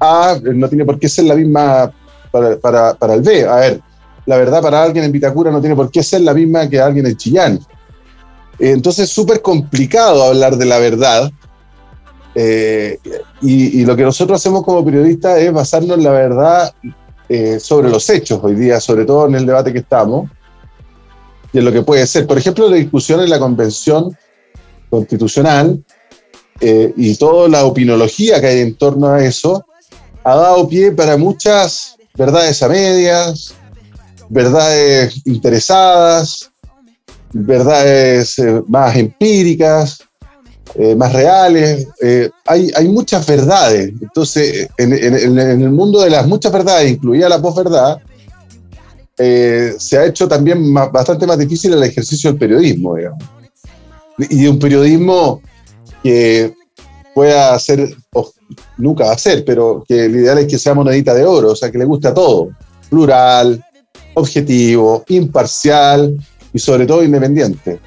A 0.00 0.36
no 0.42 0.68
tiene 0.68 0.84
por 0.84 0.98
qué 0.98 1.08
ser 1.08 1.24
la 1.26 1.34
misma 1.34 1.92
para, 2.30 2.94
para, 2.96 3.14
el 3.14 3.22
B. 3.22 3.46
A 3.46 3.56
ver, 3.56 3.80
la 4.26 4.36
verdad 4.36 4.60
para 4.60 4.82
alguien 4.82 5.04
en 5.04 5.12
Vitacura 5.12 5.50
no 5.50 5.60
tiene 5.60 5.76
por 5.76 5.90
qué 5.90 6.02
ser 6.02 6.22
la 6.22 6.34
misma 6.34 6.68
que 6.68 6.80
alguien 6.80 7.06
en 7.06 7.16
Chillán. 7.16 7.60
Entonces 8.58 9.04
es 9.04 9.10
súper 9.10 9.42
complicado 9.42 10.22
hablar 10.24 10.56
de 10.56 10.64
la 10.64 10.78
verdad. 10.78 11.30
Eh, 12.36 12.98
y, 13.42 13.80
y, 13.80 13.84
lo 13.84 13.94
que 13.94 14.02
nosotros 14.02 14.40
hacemos 14.40 14.64
como 14.64 14.84
periodistas 14.84 15.38
es 15.38 15.52
basarnos 15.52 15.96
en 15.98 16.02
la 16.02 16.10
verdad 16.10 16.74
eh, 17.28 17.58
sobre 17.58 17.88
los 17.88 18.08
hechos 18.10 18.40
hoy 18.42 18.54
día, 18.54 18.80
sobre 18.80 19.04
todo 19.04 19.26
en 19.26 19.34
el 19.34 19.46
debate 19.46 19.72
que 19.72 19.78
estamos, 19.80 20.30
y 21.52 21.58
en 21.58 21.64
lo 21.64 21.72
que 21.72 21.82
puede 21.82 22.06
ser. 22.06 22.26
Por 22.26 22.36
ejemplo, 22.36 22.68
la 22.68 22.76
discusión 22.76 23.20
en 23.20 23.30
la 23.30 23.38
Convención 23.38 24.16
Constitucional 24.90 25.82
eh, 26.60 26.92
y 26.96 27.16
toda 27.16 27.48
la 27.48 27.64
opinología 27.64 28.40
que 28.40 28.46
hay 28.46 28.60
en 28.60 28.74
torno 28.74 29.08
a 29.08 29.24
eso 29.24 29.64
ha 30.22 30.34
dado 30.36 30.68
pie 30.68 30.92
para 30.92 31.16
muchas 31.16 31.96
verdades 32.14 32.62
a 32.62 32.68
medias, 32.68 33.54
verdades 34.28 35.22
interesadas, 35.26 36.50
verdades 37.32 38.38
eh, 38.38 38.62
más 38.68 38.96
empíricas, 38.96 39.98
eh, 40.76 40.96
más 40.96 41.12
reales. 41.12 41.86
Eh, 42.02 42.30
hay, 42.46 42.70
hay, 42.74 42.88
muchas 42.88 43.26
verdades. 43.26 43.92
Entonces, 44.00 44.68
en, 44.76 44.92
el 44.92 45.70
mundo 45.70 46.00
de 46.00 46.10
las 46.10 46.26
muchas 46.26 46.52
verdades, 46.52 46.90
incluida 46.90 47.28
la 47.28 47.40
posverdad, 47.40 47.98
eh, 49.16 49.74
se 49.78 49.98
ha 49.98 50.06
hecho 50.06 50.26
también 50.26 50.74
bastante 50.74 51.26
más 51.26 51.38
difícil 51.38 51.72
el 51.72 51.82
ejercicio 51.82 52.30
del 52.30 52.38
periodismo, 52.38 52.96
digamos. 52.96 53.22
Y 54.18 54.46
un 54.46 54.58
periodismo 54.58 55.40
que 56.02 56.54
pueda 57.14 57.56
ser, 57.60 57.96
o 58.12 58.32
nunca 58.76 59.04
va 59.04 59.12
a 59.12 59.18
ser, 59.18 59.44
pero 59.44 59.84
que 59.86 60.06
el 60.06 60.16
ideal 60.16 60.38
es 60.38 60.46
que 60.46 60.58
sea 60.58 60.74
monedita 60.74 61.14
de 61.14 61.24
oro, 61.24 61.52
o 61.52 61.56
sea, 61.56 61.70
que 61.70 61.78
le 61.78 61.84
guste 61.84 62.08
a 62.08 62.14
todo, 62.14 62.50
plural, 62.90 63.64
objetivo, 64.14 65.04
imparcial 65.08 66.16
y 66.52 66.58
sobre 66.58 66.86
todo 66.86 67.04
independiente. 67.04 67.78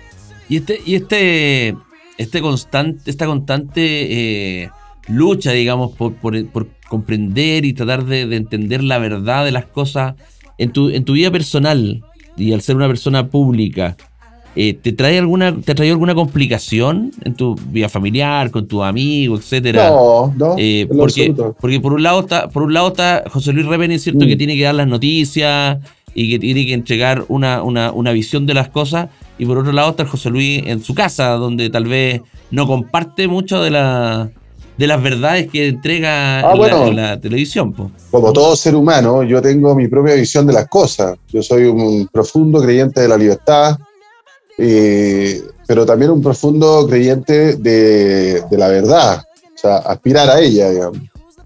Y 0.49 0.57
este, 0.57 0.79
y 0.85 0.95
este, 0.95 1.75
este 2.17 2.41
constante, 2.41 3.09
esta 3.09 3.25
constante 3.25 4.63
eh, 4.63 4.69
lucha, 5.07 5.51
digamos, 5.51 5.95
por, 5.95 6.13
por, 6.15 6.45
por, 6.47 6.67
comprender 6.87 7.65
y 7.65 7.73
tratar 7.73 8.05
de, 8.05 8.27
de, 8.27 8.37
entender 8.37 8.81
la 8.81 8.97
verdad 8.97 9.43
de 9.43 9.51
las 9.51 9.65
cosas 9.65 10.15
en 10.57 10.71
tu, 10.71 10.89
en 10.89 11.03
tu 11.03 11.13
vida 11.13 11.29
personal 11.31 12.01
y 12.37 12.53
al 12.53 12.61
ser 12.61 12.77
una 12.77 12.87
persona 12.87 13.27
pública, 13.27 13.97
eh, 14.59 14.73
¿te 14.73 14.91
trae 14.91 15.19
alguna, 15.19 15.55
te 15.55 15.75
trae 15.75 15.91
alguna 15.91 16.15
complicación 16.15 17.11
en 17.23 17.35
tu 17.35 17.55
vida 17.69 17.89
familiar, 17.89 18.49
con 18.49 18.67
tus 18.67 18.83
amigos, 18.83 19.41
etcétera? 19.41 19.89
No, 19.89 20.33
no. 20.35 20.55
Eh, 20.57 20.87
porque, 20.97 21.31
porque 21.59 21.79
por 21.79 21.93
un 21.93 22.01
lado 22.01 22.21
está, 22.21 22.49
por 22.49 22.63
un 22.63 22.73
lado 22.73 22.87
está 22.87 23.23
José 23.29 23.53
Luis 23.53 23.67
Reven, 23.67 23.91
es 23.91 24.01
cierto 24.01 24.25
mm. 24.25 24.27
que 24.27 24.35
tiene 24.35 24.55
que 24.55 24.63
dar 24.63 24.73
las 24.73 24.87
noticias 24.87 25.77
y 26.15 26.31
que 26.31 26.39
tiene 26.39 26.65
que 26.65 26.73
entregar 26.73 27.25
una, 27.27 27.61
una, 27.61 27.91
una 27.91 28.11
visión 28.13 28.47
de 28.47 28.55
las 28.55 28.69
cosas. 28.69 29.09
Y 29.37 29.45
por 29.45 29.57
otro 29.57 29.71
lado 29.71 29.91
está 29.91 30.03
el 30.03 30.09
José 30.09 30.29
Luis 30.29 30.63
en 30.65 30.83
su 30.83 30.95
casa, 30.95 31.31
donde 31.31 31.69
tal 31.69 31.85
vez 31.85 32.21
no 32.51 32.67
comparte 32.67 33.27
mucho 33.27 33.61
de 33.61 33.71
la 33.71 34.31
de 34.77 34.85
las 34.85 35.01
verdades 35.01 35.49
que 35.51 35.69
entrega 35.69 36.39
ah, 36.39 36.55
bueno, 36.55 36.91
la, 36.91 37.19
televisión. 37.19 37.73
Po. 37.73 37.91
Como 38.11 38.31
todo 38.31 38.55
ser 38.55 38.75
humano, 38.75 39.23
yo 39.23 39.41
tengo 39.41 39.73
mi 39.75 39.87
propia 39.87 40.15
visión 40.15 40.45
de 40.45 40.53
las 40.53 40.67
cosas. 40.67 41.17
Yo 41.29 41.41
soy 41.41 41.63
un 41.63 42.07
profundo 42.07 42.61
creyente 42.61 43.01
de 43.01 43.07
la 43.07 43.17
libertad, 43.17 43.77
eh, 44.57 45.41
pero 45.65 45.85
también 45.85 46.11
un 46.11 46.21
profundo 46.21 46.85
creyente 46.87 47.55
de, 47.55 48.43
de, 48.49 48.57
la 48.57 48.67
verdad, 48.67 49.23
o 49.43 49.57
sea, 49.57 49.77
aspirar 49.77 50.29
a 50.29 50.39
ella, 50.39 50.69
digamos. 50.69 50.99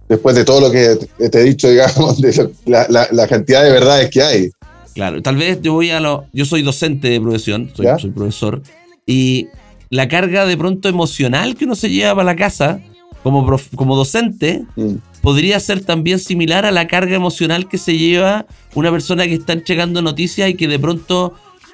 Después 0.10 0.36
de 0.36 0.44
todo 0.44 0.60
lo 0.60 0.72
que 0.72 0.98
te 1.30 1.40
he 1.40 1.44
dicho, 1.44 1.70
digamos, 1.70 2.20
de 2.20 2.52
la, 2.66 3.08
la 3.12 3.28
cantidad 3.28 3.64
de 3.64 3.72
verdades 3.72 4.10
que 4.10 4.22
hay. 4.22 4.52
Claro, 4.94 5.22
tal 5.22 5.38
vez 5.38 5.62
yo 5.62 5.74
voy 5.74 5.90
a 5.90 6.00
lo. 6.00 6.26
Yo 6.34 6.46
soy 6.46 6.62
docente 6.62 7.10
de 7.10 7.22
profesión, 7.22 7.70
soy, 7.74 7.88
soy 8.00 8.12
profesor, 8.12 8.62
y 9.06 9.48
la 9.90 10.08
carga 10.08 10.46
de 10.46 10.58
pronto 10.58 10.90
emocional 10.90 11.56
que 11.56 11.66
uno 11.66 11.76
se 11.76 11.90
lleva 11.90 12.16
para 12.16 12.26
la 12.26 12.36
casa 12.36 12.82
como, 13.24 13.46
prof, 13.46 13.68
como 13.76 13.96
docente 13.96 14.64
mm. 14.76 14.96
podría 15.22 15.60
ser 15.60 15.84
también 15.84 16.20
similar 16.20 16.66
a 16.66 16.72
la 16.72 16.88
carga 16.88 17.16
emocional 17.16 17.68
que 17.68 17.78
se 17.78 17.98
lleva 17.98 18.46
una 18.74 18.92
persona 18.92 19.26
que 19.26 19.34
está 19.34 19.54
entregando 19.54 20.02
noticias 20.02 20.50
y 20.50 20.56
que 20.56 20.68
de 20.68 20.80
pronto 20.80 21.34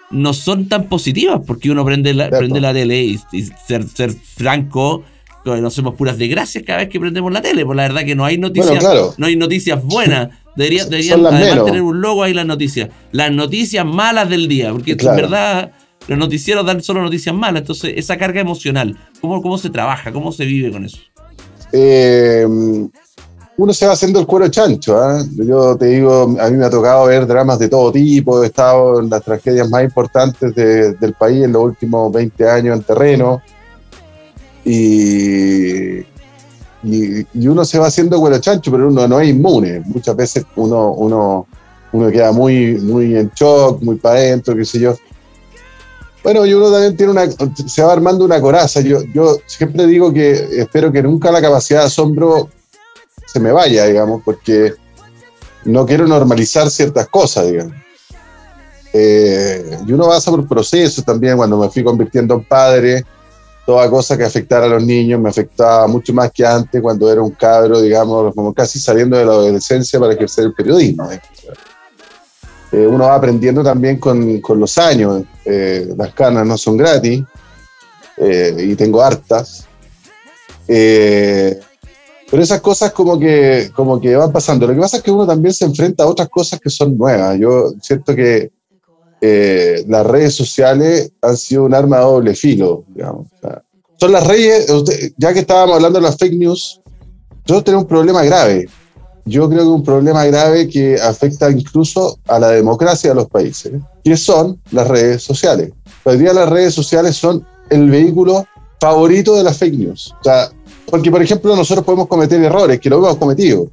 no 0.10 0.34
son 0.34 0.68
tan 0.70 0.88
positivas, 0.88 1.42
porque 1.46 1.70
uno 1.70 1.84
prende 1.84 2.14
la, 2.14 2.30
prende 2.30 2.62
la 2.62 2.74
tele 2.74 3.04
y, 3.04 3.20
y, 3.34 3.44
ser, 3.68 3.88
ser 3.88 4.12
franco, 4.12 5.04
no 5.46 5.68
hacemos 5.68 5.96
puras 5.96 6.18
desgracias 6.18 6.64
cada 6.66 6.80
vez 6.80 6.90
que 6.90 7.00
prendemos 7.00 7.32
la 7.32 7.42
tele, 7.42 7.66
por 7.66 7.76
la 7.76 7.84
verdad 7.84 8.04
que 8.04 8.16
no 8.16 8.26
hay 8.26 8.38
noticias, 8.38 8.70
bueno, 8.70 8.90
claro. 8.90 9.14
no 9.18 9.28
hay 9.28 9.36
noticias 9.36 9.82
buenas. 9.84 10.30
Debería, 10.58 10.86
deberían 10.86 11.24
además 11.24 11.50
menos. 11.50 11.66
tener 11.66 11.82
un 11.84 12.02
logo 12.02 12.24
ahí 12.24 12.34
las 12.34 12.46
noticias. 12.46 12.90
Las 13.12 13.32
noticias 13.32 13.86
malas 13.86 14.28
del 14.28 14.48
día, 14.48 14.72
porque 14.72 14.98
claro. 14.98 15.16
en 15.16 15.24
verdad 15.24 15.72
los 16.08 16.18
noticieros 16.18 16.66
dan 16.66 16.82
solo 16.82 17.04
noticias 17.04 17.36
malas. 17.36 17.62
Entonces, 17.62 17.94
esa 17.96 18.18
carga 18.18 18.42
emocional, 18.42 18.98
¿cómo, 19.22 19.40
cómo 19.42 19.60
se 19.60 19.70
trabaja? 19.70 20.12
¿Cómo 20.12 20.32
se 20.32 20.46
vive 20.46 20.72
con 20.72 20.84
eso? 20.84 20.98
Eh, 21.72 22.44
uno 23.58 23.74
se 23.74 23.86
va 23.86 23.94
haciendo 23.94 24.20
el 24.20 24.26
cuero 24.26 24.48
chancho. 24.48 24.98
¿eh? 24.98 25.24
Yo 25.46 25.78
te 25.78 25.86
digo, 25.86 26.36
a 26.40 26.50
mí 26.50 26.58
me 26.58 26.66
ha 26.66 26.70
tocado 26.72 27.06
ver 27.06 27.28
dramas 27.28 27.60
de 27.60 27.70
todo 27.70 27.92
tipo, 27.92 28.44
he 28.44 28.48
estado 28.48 29.00
en 29.00 29.12
las 29.12 29.24
tragedias 29.24 29.70
más 29.70 29.84
importantes 29.84 30.56
de, 30.56 30.94
del 30.94 31.14
país 31.14 31.44
en 31.44 31.52
los 31.52 31.64
últimos 31.66 32.12
20 32.12 32.50
años 32.50 32.78
en 32.78 32.84
terreno. 32.84 33.42
Y, 34.66 36.00
y, 36.88 37.28
y, 37.34 37.48
uno 37.48 37.66
se 37.66 37.80
va 37.80 37.88
haciendo 37.88 38.20
cuero 38.20 38.40
chancho, 38.40 38.72
pero 38.72 38.88
uno 38.88 39.08
no 39.08 39.20
es 39.20 39.30
inmune. 39.30 39.82
Muchas 39.86 40.16
veces 40.16 40.46
uno, 40.56 40.92
uno, 40.94 41.48
uno 41.92 42.12
queda 42.12 42.32
muy, 42.32 42.76
muy 42.76 43.16
en 43.16 43.32
shock, 43.36 43.82
muy 43.82 43.98
para 43.98 44.20
adentro, 44.20 44.56
qué 44.56 44.66
sé 44.66 44.80
yo. 44.80 44.96
Bueno, 46.24 46.46
y 46.46 46.54
uno 46.54 46.72
también 46.72 46.98
tiene 46.98 47.12
una, 47.12 47.28
se 47.30 47.84
va 47.84 47.94
armando 47.94 48.26
una 48.26 48.42
coraza. 48.42 48.82
Yo, 48.82 49.02
yo 49.14 49.38
siempre 49.46 49.86
digo 49.86 50.12
que 50.12 50.62
espero 50.62 50.92
que 50.92 51.04
nunca 51.04 51.32
la 51.32 51.42
capacidad 51.42 51.82
de 51.82 51.88
asombro 51.88 52.50
se 53.26 53.40
me 53.40 53.52
vaya, 53.52 53.86
digamos, 53.86 54.22
porque 54.24 54.74
no 55.66 55.86
quiero 55.86 56.08
normalizar 56.08 56.70
ciertas 56.70 57.08
cosas, 57.08 57.48
digamos. 57.48 57.74
Eh, 58.94 59.78
y 59.86 59.92
uno 59.92 60.08
pasa 60.08 60.32
por 60.32 60.48
procesos 60.48 61.04
también, 61.04 61.38
cuando 61.38 61.58
me 61.58 61.70
fui 61.70 61.84
convirtiendo 61.84 62.36
en 62.36 62.44
padre, 62.44 63.06
toda 63.68 63.90
cosa 63.90 64.18
que 64.18 64.24
afectara 64.24 64.66
a 64.66 64.70
los 64.70 64.82
niños 64.86 65.20
me 65.20 65.28
afectaba 65.28 65.88
mucho 65.88 66.14
más 66.14 66.32
que 66.32 66.46
antes, 66.46 66.82
cuando 66.82 67.12
era 67.12 67.22
un 67.22 67.32
cabro, 67.32 67.82
digamos, 67.82 68.34
como 68.34 68.54
casi 68.54 68.80
saliendo 68.80 69.18
de 69.18 69.26
la 69.26 69.34
adolescencia 69.34 70.00
para 70.00 70.14
ejercer 70.14 70.46
el 70.46 70.54
periodismo. 70.54 71.12
¿eh? 71.12 71.20
eh, 72.72 72.88
uno 72.88 73.04
va 73.04 73.16
aprendiendo 73.16 73.62
también 73.62 74.00
con, 74.00 74.40
con 74.40 74.58
los 74.58 74.78
años. 74.78 75.24
Eh, 75.44 75.94
las 75.98 76.14
canas 76.14 76.48
no 76.48 76.58
son 76.58 76.78
gratis 76.78 77.26
eh, 78.16 78.56
y 78.58 78.76
tengo 78.76 79.02
hartas. 79.02 79.68
Eh, 80.66 81.60
pero 82.32 82.42
esas 82.42 82.62
cosas 82.62 82.94
como 82.94 83.20
que, 83.20 83.70
como 83.76 84.00
que 84.00 84.16
van 84.16 84.32
pasando. 84.32 84.66
Lo 84.66 84.76
que 84.76 84.80
pasa 84.80 84.96
es 84.96 85.04
que 85.04 85.12
uno 85.12 85.28
también 85.28 85.54
se 85.54 85.66
enfrenta 85.66 86.06
a 86.06 86.08
otras 86.08 86.30
cosas 86.30 86.62
que 86.62 86.70
son 86.70 86.98
nuevas. 86.98 87.38
Yo 87.38 87.74
siento 87.82 88.16
que 88.16 88.50
las 89.22 90.06
redes 90.06 90.36
sociales 90.36 91.12
han 91.22 91.38
sido 91.38 91.64
un 91.64 91.74
arma 91.74 91.98
de 91.98 92.04
doble 92.04 92.36
filo. 92.36 92.84
Digamos. 92.94 93.28
O 93.42 93.48
son 94.00 94.12
las 94.12 94.28
redes, 94.28 94.72
ya 95.18 95.34
que 95.34 95.40
estábamos 95.40 95.76
hablando 95.76 96.00
de 96.00 96.04
las 96.04 96.18
fake 96.18 96.38
news, 96.38 96.82
nosotros 97.48 97.64
tenemos 97.64 97.84
un 97.84 97.90
problema 97.90 98.24
grave 98.24 98.68
yo 99.28 99.50
creo 99.50 99.62
que 99.62 99.68
un 99.68 99.84
problema 99.84 100.26
grave 100.26 100.70
que 100.70 100.96
afecta 100.96 101.52
incluso 101.52 102.18
a 102.28 102.40
la 102.40 102.50
democracia 102.52 103.10
de 103.10 103.16
los 103.16 103.28
países, 103.28 103.74
que 104.04 104.16
son 104.16 104.60
las 104.72 104.88
redes 104.88 105.22
sociales. 105.22 105.72
Hoy 106.06 106.18
día 106.18 106.34
las 106.34 106.50
redes 106.50 106.74
sociales 106.74 107.18
son 107.18 107.46
el 107.70 107.90
vehículo 107.90 108.46
favorito 108.80 109.36
de 109.36 109.44
las 109.44 109.58
fake 109.58 109.74
news. 109.74 110.14
O 110.22 110.24
sea, 110.24 110.50
porque, 110.90 111.12
por 111.12 111.22
ejemplo, 111.22 111.56
nosotros 111.56 111.86
podemos 111.86 112.08
cometer 112.08 112.42
errores, 112.42 112.80
que 112.80 112.90
lo 112.90 112.98
hemos 112.98 113.18
cometido. 113.18 113.68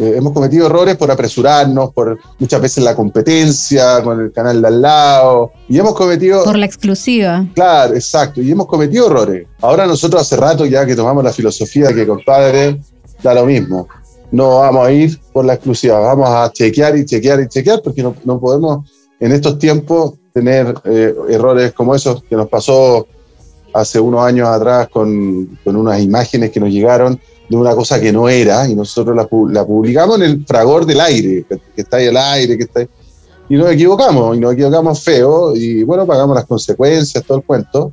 Eh, 0.00 0.14
hemos 0.16 0.32
cometido 0.32 0.66
errores 0.66 0.96
por 0.96 1.10
apresurarnos, 1.10 1.92
por 1.92 2.18
muchas 2.38 2.60
veces 2.60 2.82
la 2.82 2.96
competencia 2.96 4.02
con 4.02 4.18
el 4.18 4.32
canal 4.32 4.62
de 4.62 4.68
al 4.68 4.80
lado, 4.80 5.52
y 5.68 5.78
hemos 5.78 5.94
cometido... 5.94 6.42
Por 6.42 6.56
la 6.56 6.64
exclusiva. 6.64 7.46
Claro, 7.54 7.94
exacto, 7.94 8.40
y 8.40 8.50
hemos 8.50 8.66
cometido 8.66 9.06
errores. 9.06 9.46
Ahora 9.60 9.86
nosotros 9.86 10.22
hace 10.22 10.36
rato 10.36 10.64
ya 10.64 10.86
que 10.86 10.96
tomamos 10.96 11.22
la 11.22 11.32
filosofía 11.32 11.92
que, 11.94 12.06
compadre, 12.06 12.80
da 13.22 13.34
lo 13.34 13.44
mismo 13.44 13.86
no 14.32 14.60
vamos 14.60 14.86
a 14.86 14.92
ir 14.92 15.18
por 15.32 15.44
la 15.44 15.54
exclusiva, 15.54 15.98
vamos 15.98 16.28
a 16.28 16.50
chequear 16.52 16.96
y 16.96 17.04
chequear 17.04 17.40
y 17.40 17.48
chequear 17.48 17.82
porque 17.82 18.02
no, 18.02 18.14
no 18.24 18.38
podemos 18.38 18.88
en 19.18 19.32
estos 19.32 19.58
tiempos 19.58 20.14
tener 20.32 20.74
eh, 20.84 21.14
errores 21.28 21.72
como 21.72 21.94
esos 21.94 22.22
que 22.24 22.36
nos 22.36 22.48
pasó 22.48 23.06
hace 23.72 24.00
unos 24.00 24.22
años 24.22 24.48
atrás 24.48 24.88
con, 24.88 25.58
unas 25.64 26.00
imágenes 26.00 26.50
que 26.50 26.60
nos 26.60 26.70
llegaron 26.70 27.20
de 27.48 27.56
una 27.56 27.74
cosa 27.74 28.00
que 28.00 28.12
no 28.12 28.28
era 28.28 28.68
y 28.68 28.74
nosotros 28.74 29.16
la, 29.16 29.28
la 29.52 29.66
publicamos 29.66 30.16
en 30.16 30.22
el 30.22 30.46
fragor 30.46 30.86
del 30.86 31.00
aire, 31.00 31.44
que, 31.48 31.60
está 31.80 31.96
ahí 31.96 32.06
el 32.06 32.16
aire, 32.16 32.56
que 32.56 32.64
está 32.64 32.80
ahí, 32.80 32.88
y 33.48 33.56
nos 33.56 33.70
equivocamos, 33.70 34.36
y 34.36 34.40
nos 34.40 34.52
equivocamos 34.52 35.02
feo, 35.02 35.56
y 35.56 35.82
bueno, 35.82 36.06
pagamos 36.06 36.36
las 36.36 36.44
consecuencias, 36.44 37.24
todo 37.24 37.38
el 37.38 37.44
cuento. 37.44 37.92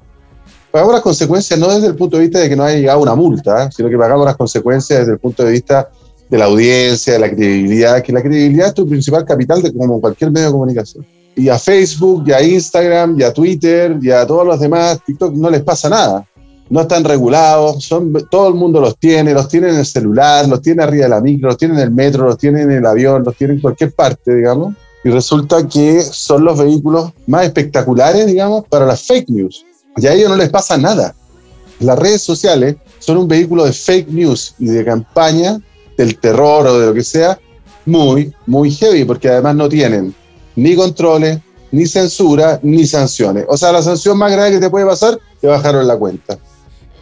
Pagamos 0.69 0.93
las 0.93 1.01
consecuencias 1.01 1.59
no 1.59 1.73
desde 1.73 1.87
el 1.87 1.95
punto 1.95 2.17
de 2.17 2.23
vista 2.23 2.39
de 2.39 2.49
que 2.49 2.55
no 2.55 2.63
haya 2.63 2.77
llegado 2.77 2.99
una 2.99 3.15
multa, 3.15 3.71
sino 3.71 3.89
que 3.89 3.97
pagamos 3.97 4.25
las 4.25 4.37
consecuencias 4.37 4.99
desde 4.99 5.13
el 5.13 5.19
punto 5.19 5.43
de 5.43 5.51
vista 5.51 5.89
de 6.29 6.37
la 6.37 6.45
audiencia, 6.45 7.13
de 7.13 7.19
la 7.19 7.29
credibilidad, 7.29 8.03
que 8.03 8.11
la 8.11 8.21
credibilidad 8.21 8.67
es 8.67 8.73
tu 8.75 8.87
principal 8.87 9.25
capital 9.25 9.61
de 9.63 9.73
como 9.73 9.99
cualquier 9.99 10.29
medio 10.29 10.47
de 10.47 10.51
comunicación. 10.51 11.05
Y 11.37 11.49
a 11.49 11.59
Facebook, 11.59 12.23
y 12.27 12.31
a 12.33 12.41
Instagram, 12.41 13.17
y 13.19 13.23
a 13.23 13.31
Twitter, 13.31 13.97
y 14.01 14.09
a 14.09 14.25
todos 14.25 14.45
los 14.45 14.59
demás, 14.59 14.99
TikTok, 15.05 15.35
no 15.35 15.49
les 15.51 15.61
pasa 15.61 15.87
nada. 15.87 16.27
No 16.69 16.81
están 16.81 17.03
regulados, 17.03 17.83
son, 17.85 18.11
todo 18.29 18.49
el 18.49 18.55
mundo 18.55 18.81
los 18.81 18.97
tiene, 18.97 19.33
los 19.33 19.47
tiene 19.47 19.69
en 19.69 19.75
el 19.75 19.85
celular, 19.85 20.47
los 20.49 20.61
tiene 20.61 20.83
arriba 20.83 21.03
de 21.03 21.09
la 21.09 21.21
micro, 21.21 21.49
los 21.49 21.57
tiene 21.57 21.75
en 21.75 21.81
el 21.81 21.91
metro, 21.91 22.25
los 22.25 22.37
tiene 22.37 22.63
en 22.63 22.71
el 22.71 22.85
avión, 22.85 23.23
los 23.23 23.35
tiene 23.37 23.53
en 23.53 23.61
cualquier 23.61 23.93
parte, 23.93 24.35
digamos. 24.35 24.73
Y 25.03 25.09
resulta 25.09 25.65
que 25.67 26.01
son 26.01 26.43
los 26.43 26.57
vehículos 26.57 27.11
más 27.27 27.45
espectaculares, 27.45 28.25
digamos, 28.25 28.65
para 28.67 28.87
las 28.87 29.03
fake 29.03 29.29
news. 29.29 29.63
Y 29.95 30.07
a 30.07 30.13
ellos 30.13 30.29
no 30.29 30.35
les 30.35 30.49
pasa 30.49 30.75
nada. 30.75 31.13
Las 31.79 31.99
redes 31.99 32.23
sociales 32.23 32.77
son 32.99 33.17
un 33.17 33.27
vehículo 33.27 33.63
de 33.63 33.73
fake 33.73 34.09
news 34.09 34.55
y 34.57 34.65
de 34.65 34.83
campaña 34.83 35.61
del 35.97 36.17
terror 36.17 36.65
o 36.65 36.79
de 36.79 36.87
lo 36.87 36.93
que 36.93 37.03
sea, 37.03 37.39
muy, 37.85 38.33
muy 38.45 38.71
heavy, 38.71 39.05
porque 39.05 39.29
además 39.29 39.55
no 39.55 39.69
tienen 39.69 40.13
ni 40.57 40.75
controles, 40.75 41.39
ni 41.71 41.85
censura, 41.85 42.59
ni 42.63 42.85
sanciones. 42.85 43.45
O 43.47 43.55
sea, 43.55 43.71
la 43.71 43.81
sanción 43.81 44.17
más 44.17 44.31
grave 44.31 44.51
que 44.51 44.59
te 44.59 44.69
puede 44.69 44.85
pasar 44.85 45.17
es 45.41 45.49
bajaron 45.49 45.87
la 45.87 45.95
cuenta. 45.95 46.37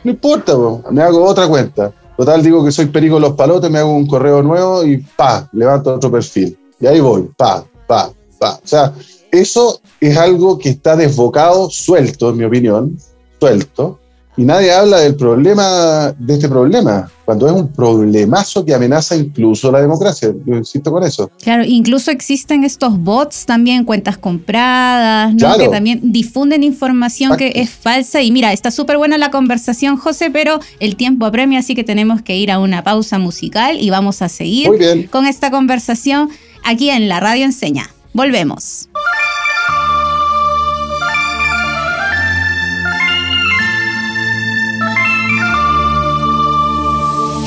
No 0.03 0.11
importa, 0.11 0.53
me 0.91 1.01
hago 1.01 1.23
otra 1.23 1.47
cuenta. 1.47 1.91
Total, 2.15 2.43
digo 2.43 2.63
que 2.63 2.71
soy 2.71 2.85
perico 2.87 3.19
los 3.19 3.33
palotes, 3.33 3.71
me 3.71 3.79
hago 3.79 3.95
un 3.95 4.07
correo 4.07 4.43
nuevo 4.43 4.83
y 4.85 4.97
pa, 4.97 5.49
levanto 5.53 5.95
otro 5.95 6.11
perfil. 6.11 6.57
Y 6.79 6.85
ahí 6.85 6.99
voy, 6.99 7.29
pa, 7.35 7.65
pa, 7.87 8.11
pa. 8.37 8.59
O 8.63 8.67
sea, 8.67 8.93
eso 9.31 9.79
es 9.99 10.17
algo 10.17 10.57
que 10.57 10.69
está 10.69 10.95
desbocado, 10.95 11.69
suelto, 11.69 12.29
en 12.29 12.37
mi 12.37 12.43
opinión, 12.43 12.97
suelto, 13.39 13.99
y 14.37 14.43
nadie 14.43 14.71
habla 14.71 14.99
del 14.99 15.15
problema, 15.15 16.13
de 16.17 16.33
este 16.33 16.49
problema, 16.49 17.09
cuando 17.23 17.47
es 17.47 17.53
un 17.53 17.69
problemazo 17.69 18.65
que 18.65 18.73
amenaza 18.73 19.15
incluso 19.15 19.71
la 19.71 19.81
democracia. 19.81 20.33
Yo 20.45 20.55
insisto 20.55 20.91
con 20.91 21.03
eso. 21.03 21.31
Claro, 21.41 21.63
incluso 21.65 22.11
existen 22.11 22.63
estos 22.63 22.99
bots 22.99 23.45
también, 23.45 23.85
cuentas 23.85 24.17
compradas, 24.17 25.33
¿no? 25.33 25.57
que 25.57 25.69
también 25.69 25.99
difunden 26.11 26.63
información 26.63 27.37
que 27.37 27.53
es 27.55 27.69
falsa. 27.69 28.21
Y 28.21 28.31
mira, 28.31 28.51
está 28.51 28.71
súper 28.71 28.97
buena 28.97 29.17
la 29.17 29.31
conversación, 29.31 29.97
José, 29.97 30.29
pero 30.31 30.59
el 30.79 30.95
tiempo 30.95 31.25
apremia, 31.25 31.59
así 31.59 31.73
que 31.73 31.83
tenemos 31.83 32.21
que 32.21 32.37
ir 32.37 32.51
a 32.51 32.59
una 32.59 32.83
pausa 32.83 33.19
musical 33.19 33.77
y 33.79 33.89
vamos 33.89 34.21
a 34.21 34.29
seguir 34.29 35.09
con 35.09 35.25
esta 35.25 35.49
conversación 35.49 36.29
aquí 36.63 36.89
en 36.89 37.07
la 37.07 37.19
Radio 37.19 37.45
Enseña. 37.45 37.89
Volvemos. 38.13 38.89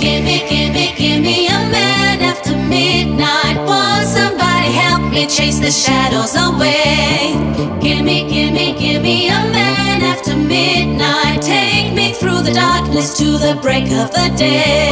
Gimme, 0.01 0.47
gimme, 0.49 0.95
gimme 0.97 1.47
a 1.49 1.59
man 1.71 2.21
after 2.23 2.57
midnight. 2.57 3.57
Won't 3.67 4.07
somebody 4.07 4.71
help 4.73 5.03
me 5.11 5.27
chase 5.27 5.59
the 5.59 5.71
shadows 5.71 6.35
away? 6.37 7.35
Gimme, 7.81 8.29
gimme, 8.29 8.79
gimme 8.79 9.29
a 9.29 9.41
man 9.51 10.03
after 10.03 10.37
midnight. 10.37 11.43
Take 11.43 11.95
me 11.95 12.13
through 12.13 12.43
the 12.43 12.53
darkness 12.53 13.17
to 13.19 13.39
the 13.39 13.59
break 13.61 13.91
of 13.93 14.11
the 14.13 14.29
day. 14.37 14.89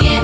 Gimme, 0.00 0.15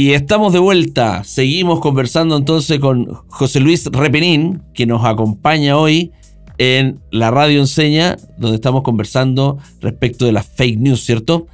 Y 0.00 0.14
estamos 0.14 0.54
de 0.54 0.58
vuelta. 0.58 1.24
Seguimos 1.24 1.80
conversando 1.80 2.34
entonces 2.34 2.80
con 2.80 3.04
José 3.28 3.60
Luis 3.60 3.84
Repenín, 3.84 4.62
que 4.72 4.86
nos 4.86 5.04
acompaña 5.04 5.76
hoy 5.76 6.10
en 6.56 7.00
la 7.10 7.30
radio 7.30 7.60
enseña, 7.60 8.16
donde 8.38 8.54
estamos 8.54 8.82
conversando 8.82 9.58
respecto 9.82 10.24
de 10.24 10.32
las 10.32 10.46
fake 10.46 10.78
news, 10.78 11.04
¿cierto? 11.04 11.48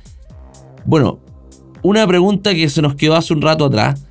Bueno, 0.85 1.19
una 1.83 2.07
pregunta 2.07 2.55
que 2.55 2.69
se 2.69 2.83
nos 2.83 2.95
quedó 2.95 3.17
hace 3.17 3.35
un 3.35 3.43
rato 3.43 3.65
atrás 3.65 4.05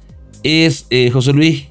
es, 0.44 0.86
eh, 0.90 1.12
José 1.12 1.32
Luis, 1.32 1.68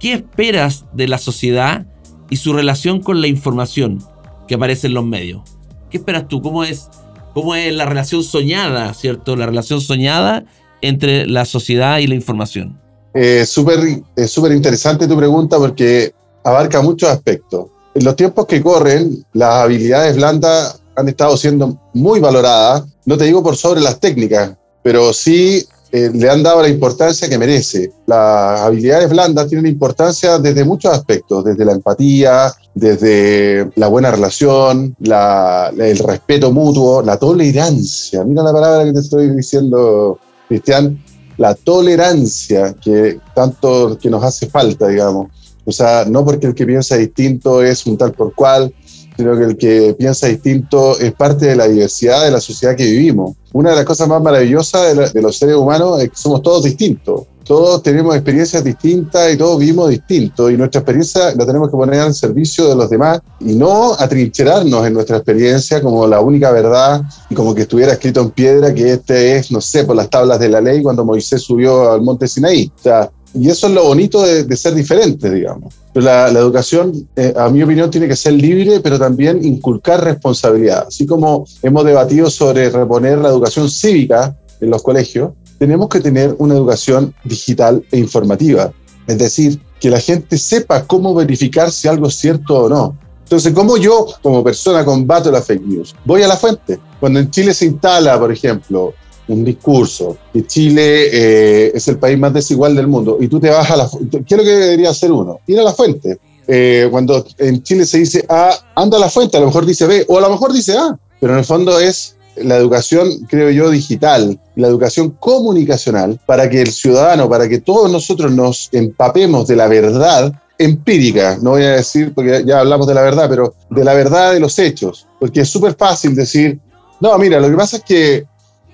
¿qué 0.00 0.14
esperas 0.14 0.86
de 0.94 1.08
la 1.08 1.18
sociedad 1.18 1.86
y 2.30 2.36
su 2.36 2.54
relación 2.54 3.02
con 3.02 3.20
la 3.20 3.26
información 3.26 4.02
que 4.48 4.54
aparece 4.54 4.86
en 4.86 4.94
los 4.94 5.04
medios? 5.04 5.42
¿Qué 5.90 5.98
esperas 5.98 6.28
tú? 6.28 6.40
¿Cómo 6.40 6.64
es, 6.64 6.88
cómo 7.34 7.54
es 7.54 7.74
la 7.74 7.84
relación 7.84 8.24
soñada, 8.24 8.94
¿cierto? 8.94 9.36
La 9.36 9.44
relación 9.44 9.82
soñada 9.82 10.46
entre 10.80 11.26
la 11.26 11.44
sociedad 11.44 11.98
y 11.98 12.06
la 12.06 12.14
información. 12.14 12.78
Eh, 13.14 13.46
súper 13.46 13.80
es 14.14 14.30
súper 14.30 14.52
interesante 14.52 15.06
tu 15.08 15.16
pregunta 15.16 15.56
porque 15.58 16.12
abarca 16.44 16.82
muchos 16.82 17.08
aspectos. 17.08 17.66
En 17.94 18.04
los 18.04 18.14
tiempos 18.14 18.46
que 18.46 18.62
corren, 18.62 19.24
las 19.32 19.54
habilidades 19.54 20.16
blandas 20.16 20.80
han 20.94 21.08
estado 21.08 21.36
siendo 21.36 21.78
muy 21.94 22.20
valoradas, 22.20 22.84
no 23.06 23.16
te 23.16 23.24
digo 23.24 23.42
por 23.42 23.56
sobre 23.56 23.80
las 23.80 23.98
técnicas, 24.00 24.54
pero 24.82 25.12
sí 25.12 25.64
eh, 25.92 26.10
le 26.12 26.28
han 26.28 26.42
dado 26.42 26.60
la 26.62 26.68
importancia 26.68 27.28
que 27.28 27.38
merece. 27.38 27.90
Las 28.06 28.60
habilidades 28.60 29.08
blandas 29.08 29.48
tienen 29.48 29.66
importancia 29.72 30.38
desde 30.38 30.64
muchos 30.64 30.92
aspectos, 30.92 31.44
desde 31.44 31.64
la 31.64 31.72
empatía, 31.72 32.52
desde 32.74 33.70
la 33.76 33.88
buena 33.88 34.10
relación, 34.10 34.94
la- 35.00 35.72
el 35.78 35.98
respeto 35.98 36.52
mutuo, 36.52 37.02
la 37.02 37.16
tolerancia. 37.18 38.24
Mira 38.24 38.42
la 38.42 38.52
palabra 38.52 38.84
que 38.84 38.92
te 38.92 39.00
estoy 39.00 39.30
diciendo, 39.30 40.18
Cristian, 40.48 41.02
la 41.36 41.54
tolerancia 41.54 42.74
que 42.74 43.18
tanto 43.34 43.98
que 43.98 44.10
nos 44.10 44.24
hace 44.24 44.48
falta, 44.48 44.88
digamos. 44.88 45.28
O 45.64 45.72
sea, 45.72 46.04
no 46.04 46.24
porque 46.24 46.46
el 46.46 46.54
que 46.54 46.66
piensa 46.66 46.96
distinto 46.96 47.62
es 47.62 47.86
un 47.86 47.98
tal 47.98 48.12
por 48.12 48.34
cual, 48.34 48.72
sino 49.16 49.36
que 49.36 49.44
el 49.44 49.56
que 49.56 49.94
piensa 49.98 50.28
distinto 50.28 50.98
es 50.98 51.12
parte 51.12 51.46
de 51.46 51.56
la 51.56 51.66
diversidad 51.66 52.24
de 52.24 52.30
la 52.30 52.40
sociedad 52.40 52.76
que 52.76 52.84
vivimos. 52.84 53.36
Una 53.52 53.70
de 53.70 53.76
las 53.76 53.84
cosas 53.84 54.08
más 54.08 54.22
maravillosas 54.22 54.96
de, 54.96 55.10
de 55.10 55.22
los 55.22 55.36
seres 55.36 55.56
humanos 55.56 56.00
es 56.02 56.10
que 56.10 56.16
somos 56.16 56.42
todos 56.42 56.64
distintos. 56.64 57.22
Todos 57.46 57.80
tenemos 57.82 58.16
experiencias 58.16 58.64
distintas 58.64 59.32
y 59.32 59.36
todos 59.36 59.58
vivimos 59.60 59.88
distintos 59.88 60.50
y 60.50 60.56
nuestra 60.56 60.80
experiencia 60.80 61.32
la 61.36 61.46
tenemos 61.46 61.70
que 61.70 61.76
poner 61.76 62.00
al 62.00 62.12
servicio 62.12 62.68
de 62.68 62.74
los 62.74 62.90
demás 62.90 63.20
y 63.38 63.54
no 63.54 63.92
atrincherarnos 63.92 64.84
en 64.84 64.92
nuestra 64.92 65.18
experiencia 65.18 65.80
como 65.80 66.08
la 66.08 66.20
única 66.20 66.50
verdad 66.50 67.02
y 67.30 67.34
como 67.34 67.54
que 67.54 67.62
estuviera 67.62 67.92
escrito 67.92 68.20
en 68.20 68.30
piedra 68.30 68.74
que 68.74 68.94
este 68.94 69.36
es, 69.36 69.52
no 69.52 69.60
sé, 69.60 69.84
por 69.84 69.94
las 69.94 70.10
tablas 70.10 70.40
de 70.40 70.48
la 70.48 70.60
ley 70.60 70.82
cuando 70.82 71.04
Moisés 71.04 71.40
subió 71.40 71.92
al 71.92 72.02
monte 72.02 72.26
Sinaí. 72.26 72.72
O 72.76 72.82
sea, 72.82 73.10
y 73.32 73.48
eso 73.48 73.68
es 73.68 73.74
lo 73.74 73.84
bonito 73.84 74.22
de, 74.22 74.56
ser 74.56 74.74
diferente, 74.74 75.30
digamos. 75.30 75.74
La, 75.94 76.30
la 76.32 76.40
educación, 76.40 77.08
eh, 77.14 77.34
a 77.36 77.48
mi 77.48 77.62
opinión, 77.62 77.90
tiene 77.90 78.08
que 78.08 78.16
ser 78.16 78.32
libre, 78.32 78.80
pero 78.80 78.98
también 78.98 79.44
inculcar 79.44 80.02
responsabilidad. 80.02 80.86
Así 80.88 81.06
como 81.06 81.46
hemos 81.62 81.84
debatido 81.84 82.30
sobre 82.30 82.70
reponer 82.70 83.18
la 83.18 83.28
educación 83.28 83.70
cívica 83.70 84.34
en 84.60 84.70
los 84.70 84.82
colegios, 84.82 85.32
tenemos 85.58 85.88
que 85.88 86.00
tener 86.00 86.34
una 86.38 86.54
educación 86.54 87.14
digital 87.24 87.84
e 87.90 87.98
informativa. 87.98 88.72
Es 89.06 89.18
decir, 89.18 89.60
que 89.80 89.90
la 89.90 90.00
gente 90.00 90.38
sepa 90.38 90.84
cómo 90.84 91.14
verificar 91.14 91.70
si 91.70 91.88
algo 91.88 92.08
es 92.08 92.14
cierto 92.14 92.64
o 92.64 92.68
no. 92.68 92.96
Entonces, 93.22 93.52
¿cómo 93.52 93.76
yo, 93.76 94.06
como 94.22 94.44
persona, 94.44 94.84
combato 94.84 95.30
la 95.30 95.42
fake 95.42 95.66
news? 95.66 95.94
Voy 96.04 96.22
a 96.22 96.28
la 96.28 96.36
fuente. 96.36 96.78
Cuando 97.00 97.18
en 97.18 97.30
Chile 97.30 97.52
se 97.54 97.66
instala, 97.66 98.18
por 98.18 98.30
ejemplo, 98.30 98.94
un 99.28 99.44
discurso 99.44 100.16
que 100.32 100.46
Chile 100.46 101.08
eh, 101.12 101.72
es 101.74 101.88
el 101.88 101.98
país 101.98 102.18
más 102.18 102.32
desigual 102.32 102.76
del 102.76 102.86
mundo 102.86 103.18
y 103.20 103.28
tú 103.28 103.40
te 103.40 103.50
vas 103.50 103.68
a 103.70 103.76
la 103.76 103.88
¿qué 104.10 104.34
es 104.34 104.38
lo 104.38 104.44
que 104.44 104.50
debería 104.50 104.90
hacer 104.90 105.10
uno? 105.10 105.40
Ir 105.46 105.58
a 105.58 105.64
la 105.64 105.72
fuente. 105.72 106.18
Eh, 106.46 106.86
cuando 106.90 107.26
en 107.38 107.62
Chile 107.62 107.84
se 107.86 107.98
dice 107.98 108.24
A, 108.28 108.52
anda 108.76 108.98
a 108.98 109.00
la 109.00 109.10
fuente, 109.10 109.36
a 109.36 109.40
lo 109.40 109.46
mejor 109.46 109.66
dice 109.66 109.86
B 109.86 110.04
o 110.08 110.18
a 110.18 110.20
lo 110.20 110.30
mejor 110.30 110.52
dice 110.52 110.76
A, 110.76 110.96
pero 111.20 111.32
en 111.32 111.40
el 111.40 111.44
fondo 111.44 111.80
es 111.80 112.15
la 112.38 112.56
educación, 112.56 113.26
creo 113.28 113.50
yo, 113.50 113.70
digital, 113.70 114.38
la 114.54 114.68
educación 114.68 115.10
comunicacional, 115.10 116.18
para 116.26 116.48
que 116.48 116.62
el 116.62 116.72
ciudadano, 116.72 117.28
para 117.28 117.48
que 117.48 117.60
todos 117.60 117.90
nosotros 117.90 118.32
nos 118.32 118.68
empapemos 118.72 119.46
de 119.46 119.56
la 119.56 119.68
verdad 119.68 120.32
empírica, 120.58 121.38
no 121.42 121.50
voy 121.50 121.64
a 121.64 121.72
decir, 121.72 122.12
porque 122.14 122.42
ya 122.46 122.60
hablamos 122.60 122.86
de 122.86 122.94
la 122.94 123.02
verdad, 123.02 123.28
pero 123.28 123.54
de 123.70 123.84
la 123.84 123.94
verdad 123.94 124.32
de 124.32 124.40
los 124.40 124.58
hechos, 124.58 125.06
porque 125.20 125.42
es 125.42 125.48
súper 125.48 125.74
fácil 125.74 126.14
decir, 126.14 126.58
no, 127.00 127.16
mira, 127.18 127.40
lo 127.40 127.50
que 127.50 127.56
pasa 127.56 127.76
es 127.76 127.82
que 127.82 128.24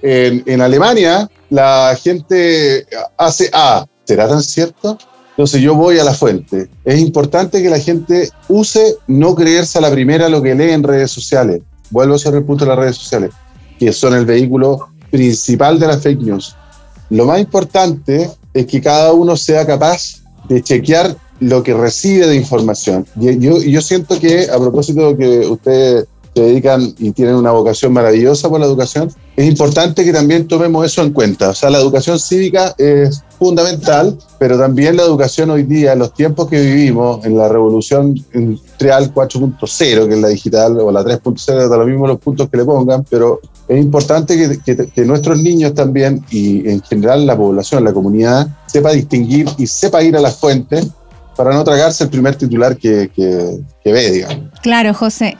en, 0.03 0.61
Alemania 0.61 1.29
la 1.51 1.96
gente 2.03 2.87
hace 3.16 3.51
A. 3.53 3.87
¿Será 4.05 4.29
tan 4.29 4.42
cierto? 4.42 4.98
Entonces 5.31 5.61
yo 5.62 5.75
voy 5.75 5.98
a 5.98 6.05
la 6.05 6.12
fuente. 6.12 6.68
Es 6.85 7.01
importante 7.01 7.62
que 7.62 7.70
la 7.70 7.79
gente 7.79 8.31
use 8.48 8.96
no 9.07 9.35
creerse 9.35 9.79
a 9.79 9.81
la 9.81 9.90
primera 9.90 10.29
lo 10.29 10.42
que 10.42 10.55
lee 10.55 10.72
en 10.72 10.83
redes 10.83 11.11
sociales. 11.11 11.62
Vuelvo 11.90 12.18
sobre 12.18 12.38
el 12.38 12.44
punto 12.44 12.64
de 12.64 12.70
las 12.70 12.79
redes 12.79 12.96
sociales, 12.96 13.31
que 13.78 13.92
son 13.92 14.14
el 14.14 14.26
vehículo 14.26 14.88
principal 15.11 15.78
de 15.78 15.87
las 15.87 16.02
fake 16.02 16.20
news. 16.20 16.56
Lo 17.11 17.26
más 17.26 17.40
importante 17.40 18.30
es 18.54 18.66
que 18.66 18.80
cada 18.80 19.12
uno 19.12 19.37
sea 19.37 19.66
capaz 19.66 20.22
de 20.48 20.62
chequear 20.62 21.16
lo 21.40 21.62
que 21.62 21.74
recibe 21.74 22.26
de 22.26 22.37
información. 22.37 23.06
Yo, 23.16 23.58
yo 23.58 23.80
siento 23.80 24.18
que, 24.20 24.48
a 24.48 24.58
propósito 24.58 25.08
de 25.08 25.16
que 25.16 25.46
usted 25.46 26.06
se 26.35 26.42
dedican 26.42 26.94
y 26.98 27.11
tienen 27.12 27.35
una 27.35 27.50
vocación 27.50 27.92
maravillosa 27.92 28.48
por 28.48 28.61
la 28.61 28.66
educación, 28.66 29.11
es 29.37 29.46
importante 29.46 30.04
que 30.04 30.12
también 30.12 30.46
tomemos 30.46 30.87
eso 30.87 31.02
en 31.02 31.12
cuenta. 31.12 31.50
O 31.50 31.54
sea, 31.54 31.68
la 31.68 31.78
educación 31.78 32.18
cívica 32.18 32.74
es 32.78 33.22
fundamental, 33.38 34.16
pero 34.38 34.58
también 34.58 34.96
la 34.96 35.02
educación 35.02 35.50
hoy 35.50 35.64
día, 35.64 35.92
en 35.92 35.98
los 35.98 36.14
tiempos 36.14 36.48
que 36.48 36.61
vivimos, 36.61 37.24
en 37.26 37.37
la 37.37 37.48
revolución 37.48 38.14
industrial 38.32 39.12
4.0, 39.12 40.08
que 40.08 40.14
es 40.14 40.20
la 40.20 40.28
digital, 40.28 40.78
o 40.80 40.90
la 40.90 41.02
3.0, 41.02 41.68
da 41.68 41.76
lo 41.76 41.87
mismo 41.87 42.06
los 42.06 42.18
puntos 42.18 42.48
que 42.48 42.56
le 42.56 42.64
pongan, 42.64 43.04
pero 43.11 43.40
es 43.68 43.79
importante 43.79 44.61
que, 44.64 45.05
nuestros 45.05 45.42
niños 45.42 45.75
también, 45.75 46.25
y 46.31 46.68
en 46.68 46.83
general 46.83 47.27
la 47.27 47.37
población, 47.37 47.85
la 47.85 47.92
comunidad, 47.92 48.48
sepa 48.66 48.92
distinguir 48.92 49.46
y 49.59 49.66
sepa 49.66 50.03
ir 50.03 50.16
a 50.16 50.20
las 50.20 50.37
fuentes 50.37 50.88
para 51.42 51.57
no 51.57 51.64
tragarse 51.64 52.05
el 52.05 52.11
primer 52.11 52.37
titular 52.37 52.76
que, 52.76 53.11
ve, 53.85 54.11
digamos. 54.12 54.61
Claro, 54.62 54.94
José, 54.94 55.35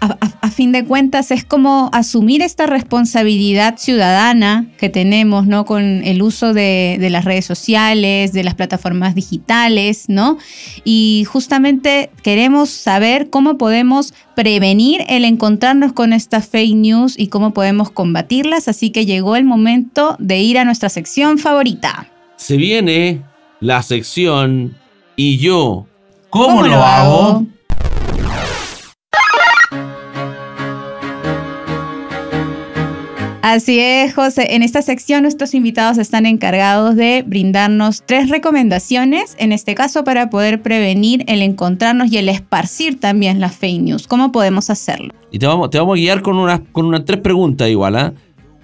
a, 0.00 0.50
fin 0.50 0.72
de 0.72 0.86
cuentas 0.86 1.30
es 1.30 1.44
como 1.44 1.90
asumir 1.92 2.40
esta 2.40 2.64
responsabilidad 2.64 3.76
ciudadana 3.76 4.66
que 4.78 4.88
tenemos, 4.88 5.46
¿no? 5.46 5.66
Con 5.66 5.82
el 5.82 6.22
uso 6.22 6.54
de, 6.54 6.96
de, 6.98 7.10
las 7.10 7.26
redes 7.26 7.44
sociales, 7.44 8.32
de 8.32 8.44
las 8.44 8.54
plataformas 8.54 9.14
digitales, 9.14 10.06
¿no? 10.08 10.38
Y 10.84 11.26
justamente 11.28 12.08
queremos 12.22 12.70
saber 12.70 13.28
cómo 13.28 13.58
podemos 13.58 14.14
prevenir 14.34 15.04
el 15.06 15.26
encontrarnos 15.26 15.92
con 15.92 16.14
estas 16.14 16.48
fake 16.48 16.76
news 16.76 17.14
y 17.18 17.26
cómo 17.26 17.52
podemos 17.52 17.90
combatirlas, 17.90 18.68
así 18.68 18.88
que 18.88 19.04
llegó 19.04 19.36
el 19.36 19.44
momento 19.44 20.16
de 20.18 20.38
ir 20.38 20.56
a 20.56 20.64
nuestra 20.64 20.88
sección 20.88 21.36
favorita. 21.36 22.08
Se 22.36 22.56
viene 22.56 23.22
la 23.60 23.82
sección 23.82 24.74
¿Y 25.18 25.38
yo 25.38 25.86
cómo, 26.28 26.62
lo, 26.62 26.76
hago? 26.76 27.46
Así 33.40 33.80
es, 33.80 34.14
José. 34.14 34.54
En 34.54 34.62
esta 34.62 34.82
sección 34.82 35.22
nuestros 35.22 35.54
invitados 35.54 35.96
están 35.96 36.26
encargados 36.26 36.96
de 36.96 37.24
brindarnos 37.26 38.02
tres 38.04 38.28
recomendaciones, 38.28 39.36
en 39.38 39.52
este 39.52 39.74
caso 39.74 40.04
para 40.04 40.28
poder 40.28 40.60
prevenir 40.60 41.24
el 41.28 41.40
encontrarnos 41.40 42.12
y 42.12 42.18
el 42.18 42.28
esparcir 42.28 43.00
también 43.00 43.40
las 43.40 43.56
fake 43.56 43.80
news. 43.80 44.06
¿Cómo 44.06 44.32
podemos 44.32 44.68
hacerlo? 44.68 45.14
Y 45.30 45.38
te 45.38 45.46
vamos, 45.46 45.70
te 45.70 45.78
vamos 45.78 45.94
a 45.94 45.98
guiar 45.98 46.20
con 46.20 46.36
unas 46.36 46.60
con 46.72 46.84
una 46.84 47.02
tres 47.02 47.20
preguntas 47.20 47.70
igual. 47.70 47.96
¿ah? 47.96 48.12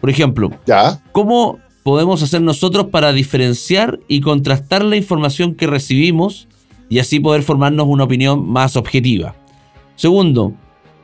Por 0.03 0.11
ejemplo, 0.11 0.51
¿Ya? 0.67 1.01
¿cómo 1.13 1.61
podemos 1.83 2.23
hacer 2.23 2.43
nosotros 2.43 2.87
para 2.87 3.13
diferenciar 3.13 4.01
y 4.09 4.21
contrastar 4.21 4.85
la 4.85 4.97
información 4.97 5.55
que 5.55 5.67
recibimos 5.67 6.49
y 6.89 6.99
así 6.99 7.21
poder 7.21 7.43
formarnos 7.43 7.87
una 7.89 8.05
opinión 8.05 8.49
más 8.49 8.77
objetiva. 8.77 9.35
Segundo, 9.97 10.53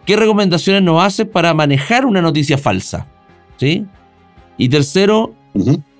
¿qué 0.05 0.17
recomendaciones 0.17 0.83
nos 0.83 1.03
hace 1.03 1.25
para 1.25 1.55
manejar 1.55 2.07
una 2.07 2.23
noticia 2.23 2.59
falsa? 2.59 3.07
¿Sí? 3.57 3.87
Y 4.57 4.69
tercero, 4.69 5.35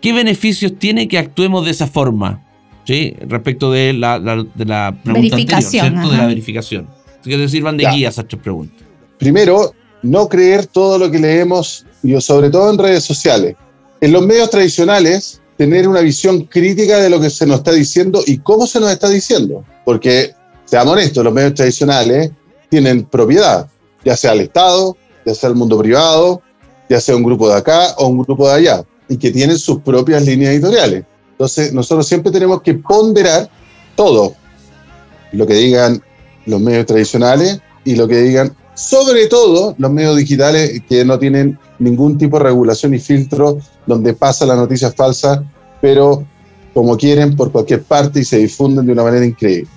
¿qué 0.01 0.13
beneficios 0.13 0.79
tiene 0.79 1.09
que 1.09 1.19
actuemos 1.19 1.65
de 1.65 1.73
esa 1.73 1.87
forma? 1.87 2.45
¿Sí? 2.85 3.15
Respecto 3.27 3.71
de 3.71 3.93
la, 3.93 4.19
de 4.19 4.65
la 4.65 4.97
pregunta 5.03 5.37
verificación, 5.37 5.87
anterior, 5.87 6.13
De 6.13 6.19
la 6.19 6.27
verificación. 6.27 6.89
Que 7.25 7.37
te 7.37 7.49
sirvan 7.49 7.77
de 7.77 7.91
guía 7.91 8.09
esas 8.09 8.27
tres 8.27 8.41
preguntas. 8.41 8.87
Primero, 9.19 9.75
no 10.03 10.29
creer 10.29 10.67
todo 10.67 10.99
lo 10.99 11.11
que 11.11 11.19
leemos, 11.19 11.85
y 12.03 12.19
sobre 12.21 12.49
todo 12.49 12.71
en 12.71 12.79
redes 12.79 13.05
sociales. 13.05 13.57
En 14.01 14.13
los 14.13 14.25
medios 14.25 14.51
tradicionales, 14.51 15.41
tener 15.57 15.89
una 15.89 16.01
visión 16.01 16.45
crítica 16.45 16.99
de 16.99 17.11
lo 17.11 17.21
que 17.21 17.31
se 17.31 17.47
nos 17.47 17.59
está 17.59 17.73
diciendo 17.73 18.23
y 18.27 18.39
cómo 18.39 18.67
se 18.67 18.79
nos 18.79 18.91
está 18.91 19.09
diciendo. 19.09 19.65
Porque, 19.85 20.33
seamos 20.65 20.93
honestos, 20.93 21.25
los 21.25 21.33
medios 21.33 21.55
tradicionales 21.55 22.31
tienen 22.69 23.05
propiedad, 23.05 23.69
ya 24.05 24.17
sea 24.17 24.33
el 24.33 24.41
Estado, 24.41 24.97
ya 25.27 25.35
sea 25.35 25.49
el 25.51 25.57
mundo 25.57 25.77
privado, 25.79 26.43
ya 26.89 27.01
sea 27.01 27.17
un 27.17 27.25
grupo 27.25 27.49
de 27.49 27.57
acá 27.57 27.95
o 27.97 28.07
un 28.07 28.23
grupo 28.23 28.47
de 28.49 28.55
allá, 28.55 28.85
y 29.09 29.17
que 29.17 29.33
tienen 29.33 29.59
sus 29.59 29.81
propias 29.81 30.25
líneas 30.25 30.53
editoriales. 30.53 31.05
Entonces, 31.33 31.73
nosotros 31.73 32.07
siempre 32.07 32.31
tenemos 32.31 32.63
que 32.63 32.75
ponderar 32.75 33.51
todo, 33.97 34.35
lo 35.33 35.47
que 35.47 35.55
digan 35.55 36.03
los 36.47 36.61
medios 36.61 36.87
tradicionales 36.87 37.61
y 37.85 37.97
lo 37.97 38.09
que 38.09 38.17
digan 38.23 38.57
sobre 38.75 39.27
todo 39.27 39.75
los 39.77 39.91
medios 39.91 40.17
digitales 40.17 40.83
que 40.89 41.05
no 41.05 41.19
tienen 41.19 41.59
ningún 41.79 42.19
tipo 42.19 42.39
de 42.39 42.45
regulación 42.45 42.95
y 42.95 42.99
filtro 42.99 43.59
donde 43.87 44.15
pasa 44.15 44.47
la 44.47 44.57
noticia 44.57 44.91
falsa, 44.93 45.45
pero 45.81 46.25
como 46.75 46.97
quieren 46.97 47.37
por 47.37 47.51
cualquier 47.51 47.83
parte 47.83 48.21
y 48.21 48.25
se 48.25 48.39
difunden 48.39 48.87
de 48.87 48.93
una 48.93 49.03
manera 49.03 49.25
increíble. 49.25 49.69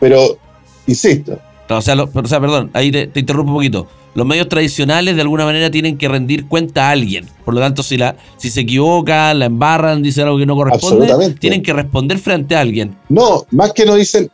Pero, 0.00 0.38
insisto. 0.86 1.38
o, 1.68 1.80
sea, 1.80 2.40
perdón, 2.40 2.70
ahí 2.72 2.90
te, 2.90 3.10
interrumpo 3.14 3.52
un 3.52 3.56
poquito. 3.58 3.86
Los 4.14 4.26
medios 4.26 4.48
tradicionales 4.48 5.16
de 5.16 5.22
alguna 5.22 5.44
manera 5.44 5.70
tienen 5.70 5.98
que 5.98 6.08
rendir 6.08 6.46
cuenta 6.46 6.88
a 6.88 6.90
alguien. 6.92 7.28
Por 7.44 7.54
lo 7.54 7.60
tanto, 7.60 7.82
si, 7.82 7.96
la, 7.96 8.16
si 8.36 8.48
se 8.48 8.60
equivoca, 8.60 9.34
la 9.34 9.46
embarran, 9.46 10.02
dicen 10.02 10.24
algo 10.24 10.38
que 10.38 10.46
no 10.46 10.54
corresponde, 10.54 11.34
tienen 11.40 11.62
que 11.62 11.72
responder 11.72 12.18
frente 12.18 12.54
a 12.54 12.60
alguien. 12.60 12.96
No, 13.08 13.44
más 13.50 13.72
que 13.72 13.84
no 13.84 13.96
dicen, 13.96 14.30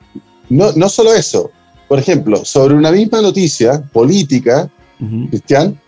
no, 0.51 0.73
no 0.73 0.89
solo 0.89 1.15
eso, 1.15 1.51
por 1.89 1.99
ejemplo, 1.99 2.45
sobre 2.45 2.75
una 2.75 2.93
misma 2.93 3.21
noticia 3.21 3.83
política, 3.93 4.71
Cristian, 5.31 5.81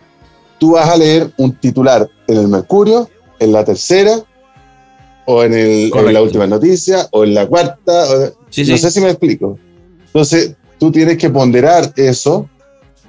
tú 0.59 0.71
vas 0.71 0.89
a 0.89 0.97
leer 0.97 1.31
un 1.37 1.55
titular 1.55 2.09
en 2.27 2.37
el 2.37 2.47
Mercurio, 2.47 3.09
en 3.39 3.51
la 3.51 3.63
tercera, 3.63 4.23
o 5.25 5.43
en, 5.43 5.53
el, 5.53 5.89
la 5.89 6.21
última 6.21 6.47
noticia, 6.47 7.07
o 7.11 7.23
en 7.23 7.33
la 7.33 7.47
cuarta. 7.47 8.05
no 8.05 8.77
sé 8.77 8.91
si 8.91 9.01
me 9.01 9.09
explico. 9.09 9.57
Entonces, 10.07 10.55
tú 10.79 10.91
tienes 10.91 11.17
que 11.17 11.29
ponderar 11.29 11.91
eso, 11.95 12.49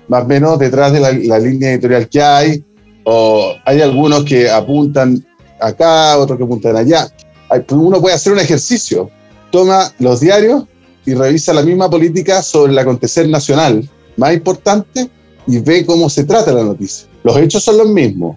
más 0.09 0.25
o 0.25 0.27
menos 0.27 0.59
detrás 0.59 0.93
de 0.93 1.01
la, 1.01 1.39
línea 1.39 1.73
editorial 1.73 2.09
que 2.09 2.23
hay, 2.23 2.65
o 3.05 3.55
hay 3.65 3.81
algunos 3.81 4.25
que 4.25 4.51
apuntan 4.51 5.25
acá, 5.61 6.17
otros 6.19 6.39
que 6.39 6.45
apuntan 6.45 6.77
allá. 6.77 7.09
Uno 7.71 8.01
puede 8.01 8.15
hacer 8.15 8.33
un 8.33 8.39
ejercicio. 8.39 9.11
Toma 9.51 9.93
los 9.99 10.21
diarios 10.21 10.65
y 11.07 11.15
revisa 11.15 11.53
la 11.53 11.63
misma 11.63 11.91
política 11.91 12.43
sobre 12.43 12.73
el 12.73 12.79
acontecer 12.79 13.29
nacional 13.29 13.89
más 14.17 14.33
importante 14.33 15.11
y 15.47 15.59
ve 15.59 15.85
cómo 15.85 16.09
se 16.09 16.25
trata 16.25 16.53
la 16.53 16.65
noticia. 16.65 17.09
Los 17.23 17.37
hechos 17.37 17.63
son 17.63 17.79
los 17.79 17.89
mismos, 17.89 18.37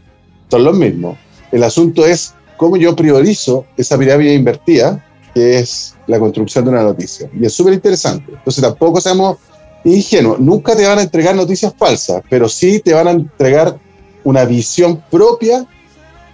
son 0.49 0.63
los 0.63 0.75
mismos. 0.77 1.17
El 1.51 1.63
asunto 1.63 2.05
es 2.05 2.33
cómo 2.57 2.77
yo 2.77 2.95
priorizo 2.95 3.65
esa 3.77 3.97
pirámide 3.97 4.33
invertida, 4.33 5.03
que 5.33 5.59
es 5.59 5.95
la 6.07 6.19
construcción 6.19 6.65
de 6.65 6.71
una 6.71 6.83
noticia. 6.83 7.29
Y 7.39 7.45
es 7.45 7.53
súper 7.53 7.73
interesante. 7.73 8.31
Entonces 8.33 8.61
tampoco 8.61 8.99
seamos 8.99 9.37
ingenuos. 9.83 10.39
Nunca 10.39 10.75
te 10.75 10.85
van 10.85 10.99
a 10.99 11.03
entregar 11.03 11.35
noticias 11.35 11.73
falsas, 11.77 12.21
pero 12.29 12.49
sí 12.49 12.79
te 12.79 12.93
van 12.93 13.07
a 13.07 13.11
entregar 13.11 13.77
una 14.23 14.43
visión 14.45 15.01
propia 15.09 15.65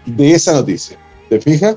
de 0.05 0.31
esa 0.31 0.53
noticia. 0.53 0.97
¿Te 1.29 1.39
fijas? 1.39 1.75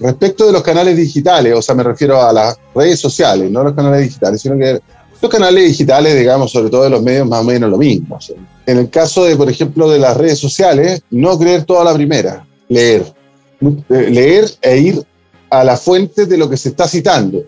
respecto 0.00 0.46
de 0.46 0.52
los 0.52 0.62
canales 0.62 0.96
digitales, 0.96 1.54
o 1.54 1.60
sea, 1.60 1.74
me 1.74 1.82
refiero 1.82 2.22
a 2.22 2.32
las 2.32 2.58
redes 2.74 2.98
sociales, 2.98 3.50
no 3.50 3.62
los 3.62 3.74
canales 3.74 4.02
digitales, 4.02 4.40
sino 4.40 4.56
que 4.56 4.80
los 5.22 5.30
canales 5.30 5.64
digitales, 5.64 6.18
digamos, 6.18 6.50
sobre 6.50 6.68
todo 6.68 6.82
de 6.82 6.90
los 6.90 7.02
medios, 7.02 7.28
más 7.28 7.40
o 7.40 7.44
menos 7.44 7.70
lo 7.70 7.78
mismo. 7.78 8.18
En 8.66 8.78
el 8.78 8.90
caso 8.90 9.24
de, 9.24 9.36
por 9.36 9.48
ejemplo, 9.48 9.88
de 9.88 10.00
las 10.00 10.16
redes 10.16 10.38
sociales, 10.38 11.02
no 11.10 11.38
creer 11.38 11.64
toda 11.64 11.84
la 11.84 11.94
primera, 11.94 12.44
leer. 12.68 13.04
Leer 13.88 14.50
e 14.60 14.78
ir 14.78 15.06
a 15.48 15.62
la 15.62 15.76
fuente 15.76 16.26
de 16.26 16.36
lo 16.36 16.50
que 16.50 16.56
se 16.56 16.70
está 16.70 16.88
citando. 16.88 17.44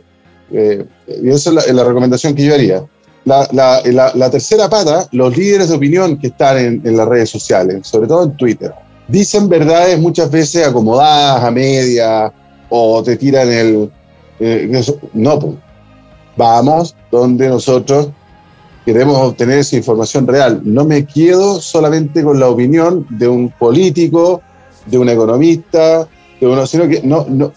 Eh, 0.53 0.85
y 1.21 1.29
esa 1.31 1.51
es 1.51 1.73
la, 1.73 1.85
recomendación 1.85 2.35
que 2.35 2.45
yo 2.45 2.55
haría. 2.55 2.85
La, 3.25 4.31
tercera 4.31 4.69
pata, 4.71 5.09
los 5.11 5.37
líderes 5.37 5.71
de 5.71 5.75
opinión 5.75 6.17
que 6.19 6.29
están 6.29 6.81
en, 6.85 6.97
las 6.97 7.09
redes 7.09 7.31
sociales, 7.31 7.89
sobre 7.89 8.07
todo 8.07 8.23
en 8.23 8.37
Twitter, 8.37 8.73
dicen 9.09 9.49
verdades 9.49 9.99
muchas 9.99 10.31
veces 10.31 10.65
acomodadas, 10.65 11.43
a 11.43 11.51
media, 11.51 12.33
o 12.69 13.03
te 13.03 13.17
tiran 13.17 13.51
el... 13.51 13.91
Eh, 14.39 14.83
no, 15.15 15.39
pues, 15.41 15.55
vamos 16.37 16.94
donde 17.11 17.49
nosotros 17.49 18.09
queremos 18.85 19.16
obtener 19.18 19.59
esa 19.59 19.77
información 19.77 20.27
real. 20.27 20.61
No 20.64 20.85
me 20.85 21.07
quedo 21.07 21.61
solamente 21.61 22.23
con 22.23 22.38
la 22.38 22.49
opinión 22.49 23.07
de 23.11 23.29
un 23.29 23.51
político, 23.51 24.42
de 24.87 24.99
un 24.99 25.09
economista, 25.09 26.07
sino 26.66 26.88
que 26.88 27.01
no, 27.03 27.27
no, 27.29 27.53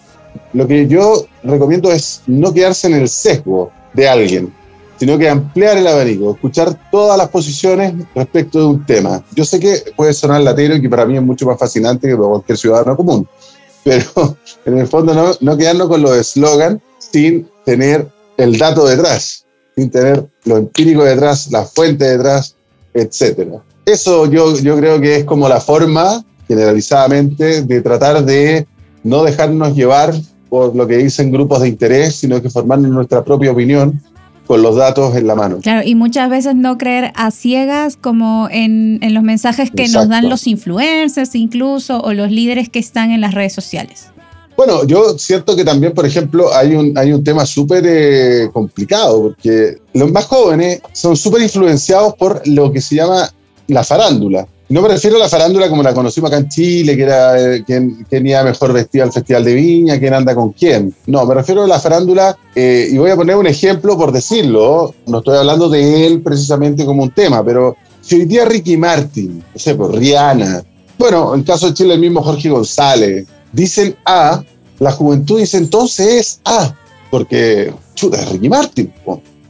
lo 0.53 0.67
que 0.67 0.87
yo 0.87 1.25
recomiendo 1.43 1.91
es 1.91 2.21
no 2.27 2.53
quedarse 2.53 2.87
en 2.87 2.93
el 2.93 3.09
sesgo 3.09 3.71
de 3.93 4.07
alguien, 4.07 4.53
sino 4.97 5.17
que 5.17 5.29
ampliar 5.29 5.77
el 5.77 5.87
abanico, 5.87 6.31
escuchar 6.31 6.89
todas 6.91 7.17
las 7.17 7.29
posiciones 7.29 7.93
respecto 8.15 8.59
de 8.59 8.65
un 8.65 8.85
tema. 8.85 9.23
Yo 9.35 9.43
sé 9.43 9.59
que 9.59 9.83
puede 9.95 10.13
sonar 10.13 10.41
latero 10.41 10.75
y 10.75 10.81
que 10.81 10.89
para 10.89 11.05
mí 11.05 11.17
es 11.17 11.23
mucho 11.23 11.45
más 11.45 11.59
fascinante 11.59 12.07
que 12.07 12.15
para 12.15 12.29
cualquier 12.29 12.57
ciudadano 12.57 12.95
común, 12.95 13.27
pero 13.83 14.37
en 14.65 14.77
el 14.77 14.87
fondo 14.87 15.13
no, 15.13 15.31
no 15.39 15.57
quedarnos 15.57 15.87
con 15.89 16.01
los 16.01 16.15
eslogan 16.15 16.81
sin 16.99 17.47
tener 17.65 18.07
el 18.37 18.57
dato 18.57 18.85
detrás, 18.85 19.45
sin 19.75 19.89
tener 19.89 20.25
lo 20.45 20.57
empírico 20.57 21.03
detrás, 21.03 21.51
la 21.51 21.65
fuente 21.65 22.05
detrás, 22.05 22.55
etc. 22.93 23.59
Eso 23.85 24.29
yo, 24.29 24.57
yo 24.57 24.77
creo 24.77 25.01
que 25.01 25.17
es 25.17 25.25
como 25.25 25.49
la 25.49 25.59
forma, 25.59 26.23
generalizadamente, 26.47 27.63
de 27.63 27.81
tratar 27.81 28.23
de 28.23 28.67
no 29.03 29.23
dejarnos 29.23 29.75
llevar 29.75 30.13
por 30.49 30.75
lo 30.75 30.87
que 30.87 30.97
dicen 30.97 31.31
grupos 31.31 31.61
de 31.61 31.69
interés, 31.69 32.15
sino 32.15 32.41
que 32.41 32.49
formarnos 32.49 32.91
nuestra 32.91 33.23
propia 33.23 33.51
opinión 33.51 34.01
con 34.45 34.61
los 34.61 34.77
datos 34.77 35.15
en 35.15 35.27
la 35.27 35.35
mano. 35.35 35.57
Claro, 35.61 35.85
y 35.85 35.93
muchas 35.95 36.29
veces 36.29 36.55
no 36.55 36.77
creer 36.77 37.11
a 37.15 37.31
ciegas 37.31 37.97
como 37.97 38.47
en, 38.49 38.99
en 39.01 39.13
los 39.13 39.23
mensajes 39.23 39.71
que 39.71 39.89
nos 39.89 40.07
dan 40.07 40.29
los 40.29 40.47
influencers 40.47 41.35
incluso 41.35 41.99
o 41.99 42.13
los 42.13 42.31
líderes 42.31 42.69
que 42.69 42.79
están 42.79 43.11
en 43.11 43.19
las 43.19 43.33
redes 43.33 43.53
sociales. 43.53 44.09
Bueno, 44.57 44.85
yo 44.85 45.19
siento 45.19 45.55
que 45.55 45.63
también, 45.63 45.93
por 45.93 46.03
ejemplo, 46.07 46.51
hay 46.51 46.73
un, 46.73 46.97
hay 46.97 47.13
un 47.13 47.23
tema 47.23 47.45
súper 47.45 47.83
eh, 47.87 48.49
complicado, 48.51 49.21
porque 49.21 49.77
los 49.93 50.11
más 50.11 50.25
jóvenes 50.25 50.81
son 50.93 51.15
súper 51.15 51.43
influenciados 51.43 52.15
por 52.15 52.41
lo 52.47 52.71
que 52.71 52.81
se 52.81 52.95
llama 52.95 53.31
la 53.67 53.83
farándula. 53.83 54.47
No 54.69 54.81
me 54.81 54.87
refiero 54.87 55.17
a 55.17 55.19
la 55.19 55.29
farándula 55.29 55.69
como 55.69 55.83
la 55.83 55.93
conocimos 55.93 56.31
acá 56.31 56.39
en 56.39 56.49
Chile, 56.49 56.97
que 56.97 57.03
era 57.03 57.39
eh, 57.39 57.63
quién, 57.67 58.05
iba 58.09 58.43
mejor 58.43 58.73
vestido 58.73 59.05
al 59.05 59.13
Festival 59.13 59.45
de 59.45 59.53
Viña, 59.53 59.99
quién 59.99 60.15
anda 60.15 60.33
con 60.33 60.51
quién. 60.53 60.91
No, 61.05 61.23
me 61.27 61.35
refiero 61.35 61.63
a 61.63 61.67
la 61.67 61.79
farándula, 61.79 62.35
eh, 62.55 62.89
y 62.91 62.97
voy 62.97 63.11
a 63.11 63.15
poner 63.15 63.35
un 63.35 63.45
ejemplo 63.45 63.95
por 63.95 64.11
decirlo, 64.11 64.95
no 65.05 65.19
estoy 65.19 65.37
hablando 65.37 65.69
de 65.69 66.07
él 66.07 66.21
precisamente 66.23 66.83
como 66.83 67.03
un 67.03 67.11
tema, 67.11 67.45
pero 67.45 67.77
si 68.01 68.15
hoy 68.15 68.25
día 68.25 68.43
Ricky 68.43 68.75
Martin, 68.75 69.43
no 69.53 69.59
sé, 69.59 69.75
por 69.75 69.95
Rihanna, 69.95 70.63
bueno, 70.97 71.35
en 71.35 71.43
caso 71.43 71.67
de 71.67 71.75
Chile 71.75 71.93
el 71.93 71.99
mismo 71.99 72.23
Jorge 72.23 72.49
González, 72.49 73.27
dicen 73.57 73.95
A, 74.05 74.43
la 74.79 74.91
juventud 74.91 75.39
dice 75.39 75.57
entonces 75.57 76.07
es 76.07 76.41
A, 76.45 76.73
porque 77.09 77.73
chuta, 77.95 78.21
es 78.21 78.29
Ricky 78.29 78.49
Martin. 78.49 78.93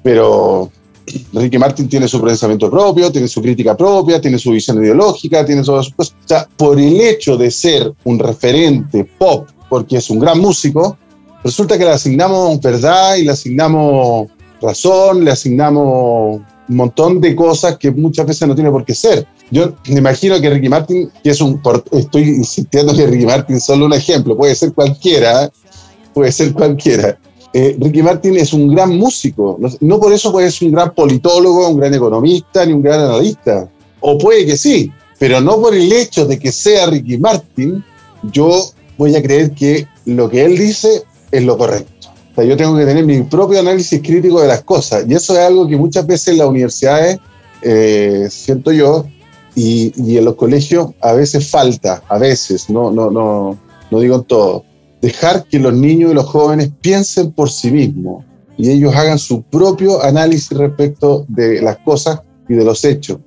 Pero 0.02 0.72
Ricky 1.34 1.58
Martin 1.58 1.90
tiene 1.90 2.08
su 2.08 2.22
pensamiento 2.22 2.72
propio, 2.72 3.12
tiene 3.12 3.28
su 3.28 3.42
crítica 3.42 3.76
propia, 3.76 4.22
tiene 4.22 4.40
su 4.40 4.52
visión 4.52 4.82
ideológica, 4.82 5.46
tiene 5.46 5.62
todas 5.62 5.86
sus 5.86 5.96
cosas. 5.96 6.16
O 6.24 6.28
sea, 6.28 6.48
por 6.56 6.80
el 6.80 7.02
hecho 7.02 7.36
de 7.36 7.52
ser 7.52 7.92
un 8.06 8.18
referente 8.18 9.04
pop, 9.04 9.50
porque 9.70 9.98
es 9.98 10.10
un 10.10 10.20
gran 10.20 10.40
músico, 10.40 10.98
resulta 11.44 11.78
que 11.78 11.84
le 11.84 11.92
asignamos 11.92 12.62
verdad 12.62 13.18
y 13.18 13.26
le 13.26 13.32
asignamos 13.32 14.30
razón, 14.62 15.26
le 15.26 15.32
asignamos 15.32 16.42
un 16.70 16.76
montón 16.76 17.22
de 17.22 17.36
cosas 17.36 17.78
que 17.78 17.92
muchas 17.92 18.26
veces 18.26 18.48
no 18.48 18.56
tiene 18.56 18.72
por 18.72 18.86
qué 18.86 18.94
ser. 18.94 19.26
Yo 19.50 19.74
me 19.88 20.00
imagino 20.00 20.40
que 20.42 20.50
Ricky 20.50 20.70
Martin, 20.70 21.10
que 21.24 21.30
es 21.30 21.42
un, 21.42 21.62
estoy 21.92 22.24
insistiendo 22.24 22.94
que 22.94 23.08
Ricky 23.08 23.26
Martin 23.26 23.56
es 23.56 23.66
solo 23.66 23.86
un 23.86 23.94
ejemplo, 23.94 24.36
puede 24.36 24.56
ser 24.56 24.74
cualquiera, 24.74 25.50
puede 26.14 26.32
ser 26.32 26.54
cualquiera. 26.54 27.18
Eh, 27.54 27.78
Ricky 27.80 28.04
Martin 28.04 28.38
es 28.38 28.52
un 28.54 28.68
gran 28.68 28.96
músico, 28.98 29.58
no, 29.80 30.00
por 30.00 30.12
eso 30.12 30.38
ser 30.50 30.68
un 30.68 30.74
gran 30.74 30.94
politólogo, 30.94 31.70
un 31.70 31.78
gran 31.78 31.94
economista, 31.94 32.66
ni 32.66 32.74
un 32.74 32.82
gran 32.82 33.00
analista, 33.00 33.70
o 34.02 34.18
puede 34.18 34.46
que 34.46 34.58
sí, 34.58 34.92
pero 35.18 35.40
no 35.40 35.60
por 35.60 35.74
el 35.74 35.92
hecho 35.92 36.26
de 36.26 36.38
que 36.38 36.52
sea 36.52 36.88
Ricky 36.88 37.18
Martin, 37.18 37.84
yo 38.32 38.70
voy 38.98 39.16
a 39.16 39.24
creer 39.24 39.52
que 39.52 39.88
lo 40.06 40.30
que 40.30 40.44
él 40.44 40.58
dice 40.58 41.04
es 41.32 41.44
lo 41.44 41.58
correcto. 41.58 41.97
Sea, 42.38 42.46
yo 42.46 42.56
tengo 42.56 42.78
que 42.78 42.86
tener 42.86 43.04
mi 43.04 43.24
propio 43.24 43.60
análisis 43.60 44.00
crítico 44.00 44.40
de 44.40 44.48
las 44.48 44.62
cosas, 44.62 45.06
y 45.08 45.14
eso 45.16 45.34
es 45.34 45.40
algo 45.40 45.68
que 45.68 45.76
muchas 45.76 46.06
veces 46.06 46.28
en 46.28 46.38
las 46.38 46.48
universidades, 46.48 47.18
eh, 47.64 48.28
siento 48.30 48.72
yo, 48.72 49.08
y, 49.56 49.92
en 50.18 50.24
los 50.24 50.36
colegios 50.36 50.90
a 51.02 51.14
veces 51.14 51.50
falta, 51.50 52.04
a 52.08 52.20
veces, 52.20 52.70
no, 52.70 52.92
no, 52.92 53.10
no, 53.10 53.58
no 53.90 54.00
digo 54.00 54.18
en 54.18 54.24
todo, 54.26 54.64
dejar 55.02 55.46
que 55.46 55.58
los 55.58 55.74
niños 55.74 56.12
y 56.12 56.14
los 56.14 56.26
jóvenes 56.26 56.70
piensen 56.80 57.32
por 57.32 57.50
sí 57.50 57.72
mismos 57.72 58.24
y 58.56 58.70
ellos 58.70 58.96
hagan 58.96 59.18
su 59.18 59.42
propio 59.42 60.04
análisis 60.04 60.56
respecto 60.56 61.26
de 61.28 61.60
las 61.60 61.78
cosas 61.78 62.22
y 62.48 62.54
de 62.54 62.64
los 62.64 62.86
hechos. 62.86 63.18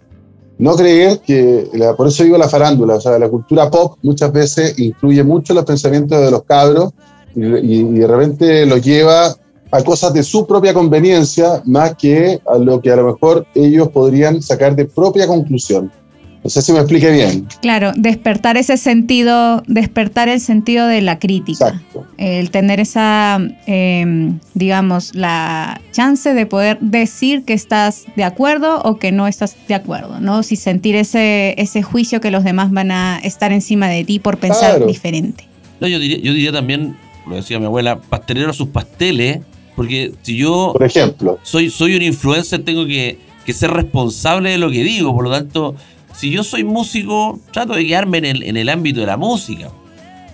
No 0.57 0.77
creer 0.77 1.19
que, 1.19 1.69
por 1.97 2.07
eso 2.07 2.23
digo 2.23 2.39
la 2.39 2.49
farándula, 2.49 2.95
o 2.95 3.01
sea, 3.01 3.19
la 3.19 3.29
cultura 3.29 3.69
pop 3.69 3.99
muchas 4.03 4.33
veces 4.33 4.79
influye 4.79 5.25
mucho 5.25 5.53
los 5.53 5.65
pensamientos 5.65 6.21
de 6.21 6.31
los 6.31 6.45
cabros 6.45 6.93
y, 7.35 7.45
y 7.45 7.83
de 7.85 8.07
repente 8.07 8.67
los 8.67 8.83
lleva 8.83 9.35
a 9.71 9.83
cosas 9.83 10.13
de 10.13 10.23
su 10.23 10.47
propia 10.47 10.75
conveniencia 10.75 11.63
más 11.65 11.95
que 11.97 12.41
a 12.47 12.59
lo 12.59 12.81
que 12.81 12.91
a 12.91 12.97
lo 12.97 13.13
mejor 13.13 13.47
ellos 13.55 13.89
podrían 13.89 14.43
sacar 14.43 14.75
de 14.75 14.85
propia 14.85 15.27
conclusión. 15.27 15.91
No 16.43 16.49
sé 16.49 16.63
si 16.63 16.73
me 16.73 16.79
explique 16.79 17.11
bien. 17.11 17.47
Claro, 17.61 17.93
despertar 17.95 18.57
ese 18.57 18.79
sentido, 18.79 19.63
despertar 19.67 20.31
el 20.31 20.41
sentido 20.41 20.87
de 20.87 21.03
la 21.03 21.19
crítica. 21.19 21.69
Exacto. 21.69 22.07
El 22.17 22.51
tener 22.51 22.81
esa, 22.81 23.39
em, 23.67 24.39
digamos, 24.55 25.15
la 25.15 25.83
chance 25.93 26.33
de 26.33 26.47
poder 26.47 26.79
decir 26.81 27.45
que 27.45 27.53
estás 27.53 28.05
de 28.17 28.25
acuerdo 28.25 28.81
o 28.83 28.99
que 28.99 29.13
no 29.13 29.29
estás 29.29 29.55
de 29.69 29.75
acuerdo, 29.75 30.19
¿no? 30.19 30.43
Si 30.43 30.57
sentir 30.57 30.97
ese, 30.97 31.55
ese 31.59 31.83
juicio 31.83 32.23
que 32.23 32.31
los 32.31 32.43
demás 32.43 32.71
van 32.71 32.91
a 32.91 33.19
estar 33.19 33.53
encima 33.53 33.89
de 33.89 34.05
ti 34.05 34.19
por 34.19 34.39
pensar 34.39 34.87
diferente. 34.87 35.47
No, 35.79 35.89
yo 35.89 35.99
diría, 35.99 36.19
yo 36.23 36.33
diría 36.33 36.53
también, 36.53 36.97
lo 37.27 37.37
decía 37.37 37.59
mi 37.59 37.67
abuela, 37.67 38.01
pastelero 38.01 38.51
a 38.51 38.55
sus 38.55 38.69
pasteles, 38.69 39.41
porque 39.77 40.13
si 40.23 40.37
yo 40.37 40.71
por 40.73 40.85
ejemplo. 40.85 41.39
soy, 41.43 41.71
soy 41.71 41.97
un 41.97 42.03
influencer, 42.03 42.65
tengo 42.65 42.87
que, 42.87 43.19
que 43.45 43.53
ser 43.53 43.71
responsable 43.71 44.51
de 44.51 44.59
lo 44.59 44.71
que 44.71 44.83
digo, 44.83 45.15
por 45.15 45.25
lo 45.25 45.31
tanto 45.31 45.75
si 46.15 46.31
yo 46.31 46.45
soy 46.45 46.65
músico, 46.65 47.39
trato 47.53 47.75
de 47.75 47.87
quedarme 47.87 48.19
en 48.19 48.25
el, 48.27 48.43
en 48.43 48.57
el 48.57 48.69
ámbito 48.69 49.01
de 49.01 49.07
la 49.07 49.17
música. 49.17 49.71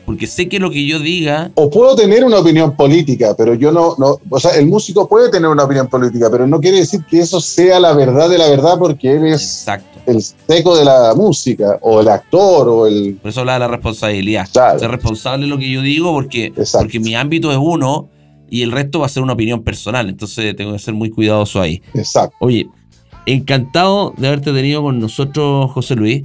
Porque 0.06 0.28
sé 0.28 0.48
que 0.48 0.60
lo 0.60 0.70
que 0.70 0.86
yo 0.86 1.00
diga. 1.00 1.50
O 1.56 1.68
puedo 1.68 1.96
tener 1.96 2.24
una 2.24 2.38
opinión 2.38 2.76
política, 2.76 3.34
pero 3.36 3.54
yo 3.54 3.72
no, 3.72 3.96
no. 3.98 4.18
O 4.30 4.40
sea, 4.40 4.52
el 4.52 4.66
músico 4.66 5.08
puede 5.08 5.30
tener 5.30 5.50
una 5.50 5.64
opinión 5.64 5.88
política, 5.88 6.30
pero 6.30 6.46
no 6.46 6.60
quiere 6.60 6.78
decir 6.78 7.04
que 7.10 7.18
eso 7.18 7.40
sea 7.40 7.80
la 7.80 7.92
verdad 7.92 8.30
de 8.30 8.38
la 8.38 8.48
verdad, 8.48 8.78
porque 8.78 9.16
él 9.16 9.26
es 9.26 9.66
el 10.06 10.22
seco 10.22 10.76
de 10.76 10.84
la 10.84 11.12
música, 11.16 11.78
o 11.82 12.00
el 12.00 12.08
actor, 12.08 12.68
o 12.68 12.86
el. 12.86 13.16
Por 13.20 13.30
eso 13.30 13.40
habla 13.40 13.54
de 13.54 13.58
la 13.58 13.68
responsabilidad. 13.68 14.46
Ser 14.46 14.90
responsable 14.90 15.44
de 15.44 15.50
lo 15.50 15.58
que 15.58 15.70
yo 15.70 15.82
digo, 15.82 16.12
porque, 16.12 16.52
porque 16.72 17.00
mi 17.00 17.16
ámbito 17.16 17.50
es 17.50 17.58
uno 17.60 18.08
y 18.48 18.62
el 18.62 18.70
resto 18.70 19.00
va 19.00 19.06
a 19.06 19.08
ser 19.08 19.24
una 19.24 19.32
opinión 19.32 19.64
personal. 19.64 20.08
Entonces 20.08 20.54
tengo 20.54 20.72
que 20.72 20.78
ser 20.78 20.94
muy 20.94 21.10
cuidadoso 21.10 21.60
ahí. 21.60 21.82
Exacto. 21.94 22.36
Oye, 22.38 22.68
Encantado 23.26 24.14
de 24.16 24.28
haberte 24.28 24.52
tenido 24.52 24.82
con 24.82 25.00
nosotros, 25.00 25.72
José 25.72 25.96
Luis. 25.96 26.22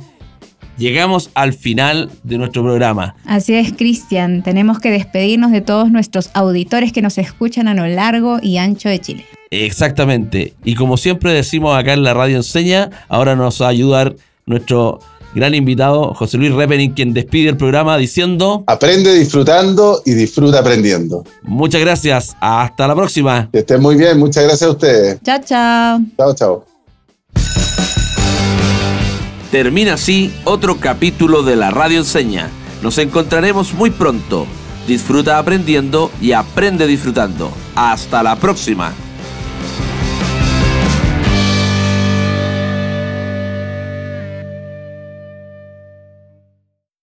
Llegamos 0.77 1.29
al 1.35 1.53
final 1.53 2.09
de 2.23 2.37
nuestro 2.37 2.63
programa. 2.63 3.15
Así 3.25 3.53
es, 3.53 3.73
Cristian. 3.73 4.41
Tenemos 4.43 4.79
que 4.79 4.89
despedirnos 4.89 5.51
de 5.51 5.61
todos 5.61 5.91
nuestros 5.91 6.29
auditores 6.33 6.91
que 6.91 7.01
nos 7.01 7.17
escuchan 7.17 7.67
a 7.67 7.73
lo 7.73 7.87
largo 7.87 8.39
y 8.41 8.57
ancho 8.57 8.89
de 8.89 8.99
Chile. 8.99 9.25
Exactamente. 9.51 10.53
Y 10.63 10.75
como 10.75 10.97
siempre 10.97 11.33
decimos 11.33 11.77
acá 11.77 11.93
en 11.93 12.03
la 12.03 12.13
radio 12.13 12.37
enseña, 12.37 12.89
ahora 13.09 13.35
nos 13.35 13.61
va 13.61 13.67
a 13.67 13.69
ayudar 13.69 14.15
nuestro 14.45 14.99
gran 15.35 15.53
invitado, 15.53 16.13
José 16.13 16.37
Luis 16.37 16.53
Repening, 16.53 16.91
quien 16.91 17.13
despide 17.13 17.49
el 17.49 17.57
programa 17.57 17.97
diciendo... 17.97 18.63
Aprende 18.67 19.13
disfrutando 19.13 20.01
y 20.05 20.13
disfruta 20.13 20.59
aprendiendo. 20.59 21.23
Muchas 21.43 21.81
gracias. 21.81 22.35
Hasta 22.39 22.87
la 22.87 22.95
próxima. 22.95 23.49
Que 23.51 23.59
estén 23.59 23.81
muy 23.81 23.95
bien. 23.95 24.17
Muchas 24.19 24.43
gracias 24.43 24.69
a 24.69 24.71
ustedes. 24.71 25.19
Chao, 25.23 25.39
chao. 25.45 25.99
Chao, 26.17 26.35
chao. 26.35 26.70
Termina 29.51 29.95
así 29.95 30.33
otro 30.45 30.77
capítulo 30.77 31.43
de 31.43 31.57
la 31.57 31.71
Radio 31.71 31.97
Enseña. 31.97 32.49
Nos 32.81 32.97
encontraremos 32.97 33.73
muy 33.73 33.89
pronto. 33.89 34.47
Disfruta 34.87 35.37
aprendiendo 35.37 36.09
y 36.21 36.31
aprende 36.31 36.87
disfrutando. 36.87 37.51
Hasta 37.75 38.23
la 38.23 38.37
próxima. 38.37 38.93